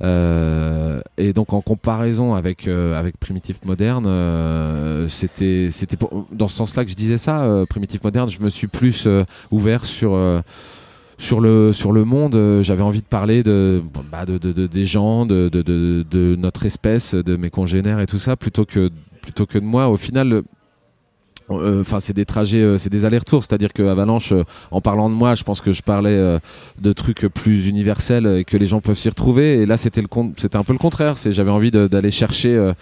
Euh, 0.00 1.00
et 1.16 1.32
donc 1.32 1.52
en 1.52 1.60
comparaison 1.60 2.34
avec 2.36 2.68
euh, 2.68 2.96
avec 2.96 3.16
Primitif 3.18 3.56
Moderne, 3.64 4.04
euh, 4.06 5.08
c'était 5.08 5.70
c'était 5.72 5.96
dans 6.30 6.46
ce 6.46 6.54
sens-là 6.54 6.84
que 6.84 6.90
je 6.92 6.94
disais 6.94 7.18
ça. 7.18 7.64
Primitif 7.68 8.04
Moderne, 8.04 8.28
je 8.30 8.40
me 8.40 8.48
suis 8.48 8.68
plus 8.68 9.08
ouvert 9.50 9.84
sur 9.84 10.10
sur 11.18 11.40
le 11.40 11.72
sur 11.72 11.90
le 11.92 12.04
monde, 12.04 12.36
euh, 12.36 12.62
j'avais 12.62 12.82
envie 12.82 13.00
de 13.00 13.06
parler 13.06 13.42
de, 13.42 13.82
bah, 14.10 14.24
de, 14.24 14.38
de, 14.38 14.52
de- 14.52 14.66
des 14.68 14.84
gens, 14.86 15.26
de, 15.26 15.48
de, 15.48 16.36
notre 16.36 16.64
espèce, 16.64 17.14
de 17.14 17.36
mes 17.36 17.50
congénères 17.50 17.98
et 18.00 18.06
tout 18.06 18.20
ça, 18.20 18.36
plutôt 18.36 18.64
que 18.64 18.90
plutôt 19.20 19.44
que 19.44 19.58
de 19.58 19.64
moi. 19.64 19.88
Au 19.88 19.96
final, 19.96 20.42
euh, 21.50 21.80
Enfin, 21.80 21.98
c'est 21.98 22.12
des 22.12 22.24
trajets, 22.24 22.62
euh, 22.62 22.78
c'est 22.78 22.90
des 22.90 23.04
allers-retours. 23.04 23.42
C'est-à-dire 23.42 23.72
que 23.72 23.82
Avalanche, 23.82 24.32
euh, 24.32 24.44
en 24.70 24.80
parlant 24.80 25.08
de 25.10 25.14
moi, 25.14 25.34
je 25.34 25.42
pense 25.44 25.60
que 25.60 25.72
je 25.72 25.82
parlais 25.82 26.38
de 26.80 26.92
trucs 26.92 27.26
plus 27.28 27.66
universels 27.66 28.26
et 28.26 28.44
que 28.44 28.56
les 28.56 28.66
gens 28.66 28.80
peuvent 28.80 28.98
s'y 28.98 29.08
retrouver. 29.08 29.62
Et 29.62 29.66
là, 29.66 29.76
c'était 29.76 30.02
le 30.02 30.08
c'était 30.36 30.56
un 30.56 30.64
peu 30.64 30.72
le 30.72 30.78
contraire. 30.78 31.18
C'est 31.18 31.32
j'avais 31.32 31.50
envie 31.50 31.70
d'aller 31.72 32.10
chercher. 32.10 32.72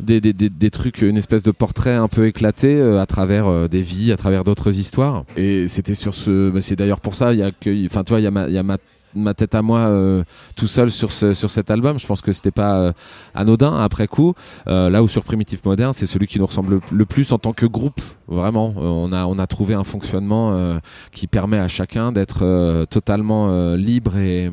Des, 0.00 0.20
des, 0.20 0.32
des, 0.32 0.50
des 0.50 0.70
trucs, 0.70 1.02
une 1.02 1.16
espèce 1.16 1.42
de 1.42 1.50
portrait 1.50 1.94
un 1.94 2.08
peu 2.08 2.26
éclaté 2.26 2.78
euh, 2.78 3.00
à 3.00 3.06
travers 3.06 3.46
euh, 3.46 3.68
des 3.68 3.82
vies, 3.82 4.12
à 4.12 4.16
travers 4.16 4.44
d'autres 4.44 4.78
histoires. 4.78 5.24
Et 5.36 5.68
c'était 5.68 5.94
sur 5.94 6.14
ce, 6.14 6.50
bah, 6.50 6.60
c'est 6.60 6.76
d'ailleurs 6.76 7.00
pour 7.00 7.14
ça, 7.14 7.32
il 7.32 7.40
y 7.40 7.42
a 7.42 7.50
que, 7.50 7.86
enfin, 7.86 8.04
toi, 8.04 8.20
il 8.20 8.22
y 8.22 8.26
y 8.26 8.58
a 8.58 8.62
ma 8.62 8.78
ma 9.16 9.34
tête 9.34 9.54
à 9.54 9.62
moi 9.62 9.80
euh, 9.80 10.22
tout 10.54 10.66
seul 10.66 10.90
sur 10.90 11.12
sur 11.12 11.50
cet 11.50 11.70
album. 11.70 11.98
Je 11.98 12.06
pense 12.06 12.20
que 12.20 12.32
c'était 12.32 12.50
pas 12.50 12.76
euh, 12.76 12.92
anodin 13.34 13.74
après 13.76 14.06
coup. 14.06 14.34
Euh, 14.68 14.90
là 14.90 15.02
où 15.02 15.08
sur 15.08 15.24
Primitif 15.24 15.64
Moderne, 15.64 15.92
c'est 15.92 16.06
celui 16.06 16.26
qui 16.26 16.38
nous 16.38 16.46
ressemble 16.46 16.80
le, 16.90 17.06
plus 17.06 17.32
en 17.32 17.38
tant 17.38 17.52
que 17.52 17.66
groupe. 17.66 18.00
Vraiment, 18.28 18.74
on 18.76 19.12
a 19.12 19.26
on 19.26 19.38
a 19.38 19.46
trouvé 19.46 19.74
un 19.74 19.84
fonctionnement 19.84 20.78
qui 21.12 21.26
permet 21.28 21.58
à 21.58 21.68
chacun 21.68 22.10
d'être 22.10 22.84
totalement 22.86 23.74
libre 23.76 24.16
et, 24.16 24.50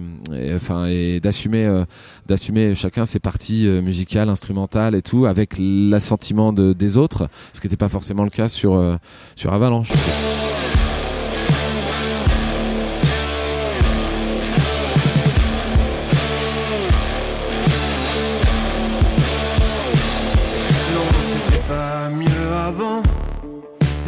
enfin 0.55 0.85
et 0.85 1.19
d'assumer 1.19 1.83
d'assumer 2.27 2.75
chacun 2.75 3.05
ses 3.05 3.19
parties 3.19 3.67
musicales, 3.67 4.29
instrumentales 4.29 4.93
et 4.93 5.01
tout 5.01 5.25
avec 5.25 5.55
l'assentiment 5.57 6.53
de, 6.53 6.73
des 6.73 6.97
autres, 6.97 7.27
ce 7.53 7.61
qui 7.61 7.67
n'était 7.67 7.77
pas 7.77 7.89
forcément 7.89 8.23
le 8.23 8.29
cas 8.29 8.47
sur 8.47 8.79
sur 9.35 9.53
Avalanche. 9.53 9.91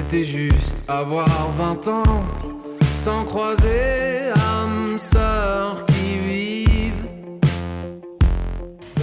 C'était 0.08 0.24
juste 0.24 0.78
avoir 0.88 1.28
20 1.58 1.88
ans. 1.88 2.24
Sans 2.96 3.24
croiser 3.24 4.30
âme 4.36 4.98
sœur 5.00 5.84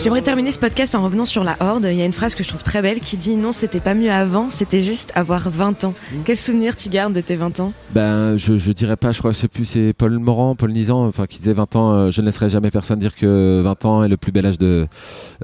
J'aimerais 0.03 0.23
terminer 0.23 0.51
ce 0.51 0.59
podcast 0.59 0.97
en 0.97 1.05
revenant 1.05 1.25
sur 1.25 1.45
la 1.45 1.57
Horde. 1.61 1.87
Il 1.89 1.97
y 1.97 2.03
a 2.03 2.05
une 2.05 2.13
phrase 2.13 2.35
que 2.35 2.43
je 2.43 2.49
trouve 2.49 2.65
très 2.65 2.83
belle 2.83 2.99
qui 2.99 3.17
dit 3.17 3.37
non, 3.37 3.53
c'était 3.53 3.79
pas 3.79 3.95
mieux 3.95 4.11
avant, 4.11 4.51
c'était 4.51 4.83
juste 4.83 5.13
avoir 5.15 5.49
20 5.49 5.85
ans. 5.85 5.95
Quel 6.25 6.37
souvenir 6.37 6.75
tu 6.75 6.89
gardes 6.89 7.13
de 7.13 7.21
tes 7.21 7.37
20 7.37 7.61
ans? 7.61 7.73
Ben, 7.95 8.37
je, 8.37 8.59
je 8.59 8.73
dirais 8.73 8.97
pas, 8.97 9.13
je 9.13 9.21
crois, 9.21 9.31
je 9.31 9.37
sais 9.37 9.47
plus, 9.47 9.65
c'est 9.65 9.93
Paul 9.93 10.19
Morand, 10.19 10.57
Paul 10.57 10.73
Nizan, 10.73 11.07
enfin, 11.07 11.27
qui 11.27 11.39
disait 11.39 11.53
20 11.53 11.77
ans, 11.77 11.93
euh, 11.93 12.11
je 12.11 12.21
ne 12.21 12.27
laisserai 12.27 12.49
jamais 12.49 12.73
personne 12.73 12.99
dire 12.99 13.15
que 13.15 13.61
20 13.63 13.85
ans 13.85 14.03
est 14.03 14.09
le 14.09 14.17
plus 14.17 14.33
bel 14.33 14.45
âge 14.45 14.59
de, 14.59 14.89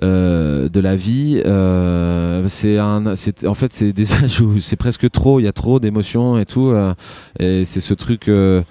euh, 0.03 0.69
de 0.69 0.81
la 0.81 0.97
vie. 0.97 1.41
Euh, 1.47 2.45
c'est 2.49 2.79
un, 2.79 3.15
c'est, 3.15 3.47
en 3.47 3.55
fait, 3.55 3.73
c'est 3.73 3.93
des 3.93 4.13
âges 4.25 4.41
où 4.41 4.59
c'est 4.59 4.75
presque 4.75 5.09
trop, 5.13 5.39
il 5.39 5.45
y 5.45 5.49
a 5.49 5.53
trop 5.53 5.79
d'émotions 5.79 6.37
et 6.37 6.47
tout, 6.47 6.71
euh, 6.71 6.95
et 7.39 7.65
c'est 7.65 7.81
ce 7.81 7.95
truc, 7.95 8.27
euh, 8.27 8.63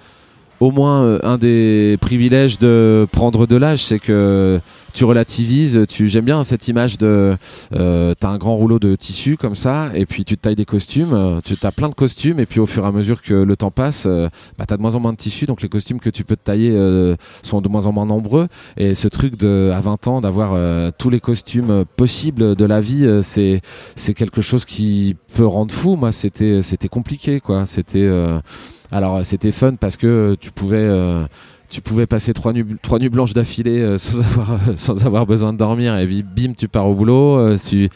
au 0.60 0.70
moins, 0.70 1.02
euh, 1.02 1.18
un 1.22 1.38
des 1.38 1.96
privilèges 2.00 2.58
de 2.58 3.06
prendre 3.12 3.46
de 3.46 3.56
l'âge, 3.56 3.84
c'est 3.84 3.98
que 3.98 4.60
tu 4.92 5.04
relativises, 5.04 5.84
tu, 5.88 6.08
j'aime 6.08 6.24
bien 6.24 6.42
cette 6.42 6.66
image 6.66 6.98
de, 6.98 7.36
euh, 7.74 8.14
t'as 8.18 8.30
un 8.30 8.36
grand 8.38 8.56
rouleau 8.56 8.78
de 8.78 8.96
tissu 8.96 9.36
comme 9.36 9.54
ça, 9.54 9.90
et 9.94 10.06
puis 10.06 10.24
tu 10.24 10.36
te 10.36 10.42
tailles 10.42 10.56
des 10.56 10.64
costumes, 10.64 11.12
euh, 11.12 11.40
tu 11.44 11.54
as 11.62 11.72
plein 11.72 11.88
de 11.88 11.94
costumes, 11.94 12.40
et 12.40 12.46
puis 12.46 12.58
au 12.58 12.66
fur 12.66 12.84
et 12.84 12.88
à 12.88 12.92
mesure 12.92 13.22
que 13.22 13.34
le 13.34 13.56
temps 13.56 13.70
passe, 13.70 14.04
euh, 14.06 14.28
bah, 14.58 14.64
t'as 14.66 14.76
de 14.76 14.82
moins 14.82 14.94
en 14.94 15.00
moins 15.00 15.12
de 15.12 15.16
tissu, 15.16 15.46
donc 15.46 15.62
les 15.62 15.68
costumes 15.68 16.00
que 16.00 16.10
tu 16.10 16.24
peux 16.24 16.36
te 16.36 16.42
tailler 16.42 16.76
sont 17.42 17.60
de 17.60 17.68
moins 17.68 17.86
en 17.86 17.92
moins 17.92 18.06
nombreux, 18.06 18.48
et 18.76 18.94
ce 18.94 19.08
truc 19.08 19.36
de, 19.36 19.70
à 19.72 19.80
20 19.80 20.08
ans, 20.08 20.20
d'avoir 20.20 20.56
tous 20.98 21.10
les 21.10 21.20
costumes 21.20 21.84
possibles 21.96 22.56
de 22.56 22.64
la 22.64 22.80
vie, 22.80 23.06
c'est, 23.22 23.60
c'est 23.94 24.14
quelque 24.14 24.42
chose 24.42 24.64
qui 24.64 25.16
peut 25.36 25.46
rendre 25.46 25.72
fou. 25.72 25.96
Moi, 25.96 26.12
c'était, 26.12 26.62
c'était 26.62 26.88
compliqué, 26.88 27.40
quoi. 27.40 27.66
C'était, 27.66 28.08
alors 28.90 29.24
c'était 29.24 29.52
fun 29.52 29.74
parce 29.74 29.96
que 29.96 30.36
tu 30.40 30.50
pouvais 30.50 30.76
euh, 30.78 31.24
tu 31.70 31.80
pouvais 31.82 32.06
passer 32.06 32.32
trois 32.32 32.52
nuits 32.52 32.64
trois 32.82 32.98
blanches 32.98 33.34
d'affilée 33.34 33.80
euh, 33.80 33.98
sans 33.98 34.20
avoir 34.20 34.50
euh, 34.52 34.76
sans 34.76 35.06
avoir 35.06 35.26
besoin 35.26 35.52
de 35.52 35.58
dormir. 35.58 35.96
Et 35.98 36.06
puis 36.06 36.22
bim 36.22 36.54
tu 36.56 36.68
pars 36.68 36.88
au 36.88 36.94
boulot 36.94 37.38
euh, 37.38 37.58
tu 37.58 37.88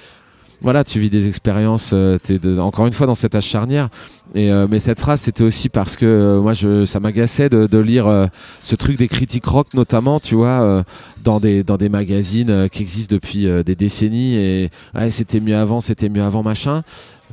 voilà 0.61 0.85
tu 0.85 1.01
vis 1.01 1.11
des 1.11 1.27
expériences 1.27 1.91
euh, 1.93 2.19
t'es 2.23 2.39
encore 2.59 2.87
une 2.87 2.93
fois 2.93 3.07
dans 3.07 3.15
cette 3.15 3.35
âge 3.35 3.47
charnière. 3.47 3.89
Et 4.35 4.53
euh, 4.53 4.67
mais 4.71 4.81
cette 4.81 5.01
phrase 5.01 5.21
c'était 5.21 5.45
aussi 5.45 5.69
parce 5.69 5.97
que 5.97 6.07
euh, 6.07 6.41
moi 6.41 6.53
je 6.53 6.85
ça 6.85 7.01
m'agaçait 7.01 7.49
de, 7.49 7.67
de 7.67 7.79
lire 7.79 8.07
euh, 8.07 8.27
ce 8.63 8.77
truc 8.77 8.97
des 8.99 9.09
critiques 9.09 9.47
rock 9.47 9.69
notamment 9.75 10.21
tu 10.21 10.35
vois 10.35 10.61
euh, 10.63 10.83
dans 11.23 11.41
des 11.41 11.63
dans 11.65 11.77
des 11.77 11.89
magazines 11.89 12.51
euh, 12.51 12.69
qui 12.69 12.83
existent 12.83 13.15
depuis 13.15 13.47
euh, 13.47 13.63
des 13.63 13.75
décennies 13.77 14.35
et 14.37 14.71
ouais, 14.95 15.11
c'était 15.11 15.41
mieux 15.41 15.57
avant 15.57 15.81
c'était 15.81 16.09
mieux 16.09 16.23
avant 16.23 16.43
machin 16.43 16.83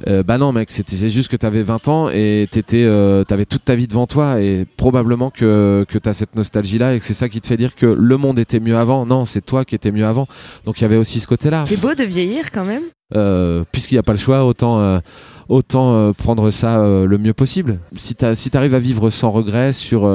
euh, 0.07 0.23
bah 0.23 0.37
non 0.37 0.51
mec 0.53 0.71
c'était 0.71 0.95
c'est 0.95 1.09
juste 1.09 1.29
que 1.29 1.35
t'avais 1.35 1.63
20 1.63 1.87
ans 1.89 2.09
et 2.09 2.47
t'étais 2.49 2.83
euh, 2.85 3.23
t'avais 3.23 3.45
toute 3.45 3.65
ta 3.65 3.75
vie 3.75 3.87
devant 3.87 4.07
toi 4.07 4.39
et 4.41 4.65
probablement 4.77 5.29
que 5.29 5.85
que 5.89 5.97
t'as 5.97 6.13
cette 6.13 6.35
nostalgie 6.35 6.77
là 6.77 6.93
et 6.93 6.99
que 6.99 7.05
c'est 7.05 7.13
ça 7.13 7.27
qui 7.29 7.41
te 7.41 7.47
fait 7.47 7.57
dire 7.57 7.75
que 7.75 7.85
le 7.85 8.17
monde 8.17 8.39
était 8.39 8.59
mieux 8.59 8.77
avant 8.77 9.05
non 9.05 9.25
c'est 9.25 9.41
toi 9.45 9.65
qui 9.65 9.75
étais 9.75 9.91
mieux 9.91 10.05
avant 10.05 10.27
donc 10.65 10.79
il 10.79 10.83
y 10.83 10.85
avait 10.85 10.95
aussi 10.97 11.19
ce 11.19 11.27
côté 11.27 11.49
là 11.49 11.63
C'est 11.67 11.81
beau 11.81 11.93
de 11.95 12.03
vieillir 12.03 12.51
quand 12.51 12.65
même. 12.65 12.83
euh, 13.15 13.63
puisqu'il 13.71 13.95
n'y 13.95 13.99
a 13.99 14.03
pas 14.03 14.13
le 14.13 14.19
choix, 14.19 14.45
autant 14.45 15.01
autant 15.49 16.13
prendre 16.13 16.51
ça 16.51 16.77
le 16.77 17.17
mieux 17.17 17.33
possible. 17.33 17.79
Si 17.95 18.13
tu 18.15 18.25
si 18.35 18.51
arrives 18.53 18.75
à 18.75 18.79
vivre 18.79 19.09
sans 19.09 19.31
regret 19.31 19.73
sur 19.73 20.07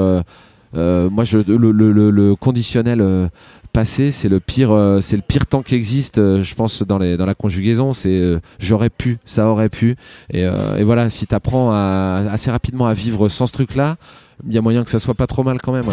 euh, 0.75 1.09
moi 1.09 1.23
je 1.23 1.37
le, 1.37 2.35
conditionnel 2.35 3.01
euh, 3.01 3.27
passé, 3.73 4.11
c'est 4.11 4.29
le 4.29 4.39
pire 4.39 4.71
euh, 4.71 5.01
c'est 5.01 5.15
le 5.15 5.21
pire 5.21 5.45
temps 5.45 5.61
qui 5.61 5.75
existe 5.75 6.17
je 6.17 6.55
pense 6.55 6.83
dans 6.83 6.97
la 6.97 7.35
conjugaison, 7.35 7.93
c'est 7.93 8.39
j'aurais 8.59 8.89
pu, 8.89 9.17
ça 9.25 9.47
aurait 9.47 9.69
pu 9.69 9.95
et, 10.31 10.47
voilà, 10.83 11.09
si 11.09 11.27
tu 11.27 11.35
apprends 11.35 11.71
assez 11.71 12.51
rapidement 12.51 12.87
à 12.87 12.93
vivre 12.93 13.29
sans 13.29 13.47
ce 13.47 13.53
truc 13.53 13.75
là, 13.75 13.95
il 14.47 14.53
y 14.53 14.57
a 14.57 14.61
moyen 14.61 14.83
que 14.83 14.89
ça 14.89 14.99
soit 14.99 15.15
pas 15.15 15.27
trop 15.27 15.43
mal 15.43 15.61
quand 15.61 15.71
même. 15.71 15.85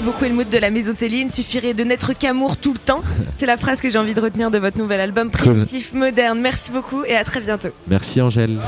Merci 0.00 0.12
beaucoup 0.14 0.24
Helmut 0.24 0.48
de 0.48 0.56
la 0.56 0.70
Maison 0.70 0.94
Télé. 0.94 1.18
Il 1.18 1.26
ne 1.26 1.30
suffirait 1.30 1.74
de 1.74 1.84
n'être 1.84 2.14
qu'amour 2.14 2.56
tout 2.56 2.72
le 2.72 2.78
temps. 2.78 3.02
C'est 3.34 3.44
la 3.44 3.58
phrase 3.58 3.82
que 3.82 3.90
j'ai 3.90 3.98
envie 3.98 4.14
de 4.14 4.20
retenir 4.20 4.50
de 4.50 4.56
votre 4.56 4.78
nouvel 4.78 4.98
album 4.98 5.30
Primitif 5.30 5.92
Moderne. 5.92 6.40
Merci 6.40 6.70
beaucoup 6.70 7.04
et 7.04 7.16
à 7.16 7.22
très 7.22 7.40
bientôt. 7.40 7.68
Merci 7.86 8.22
Angèle. 8.22 8.58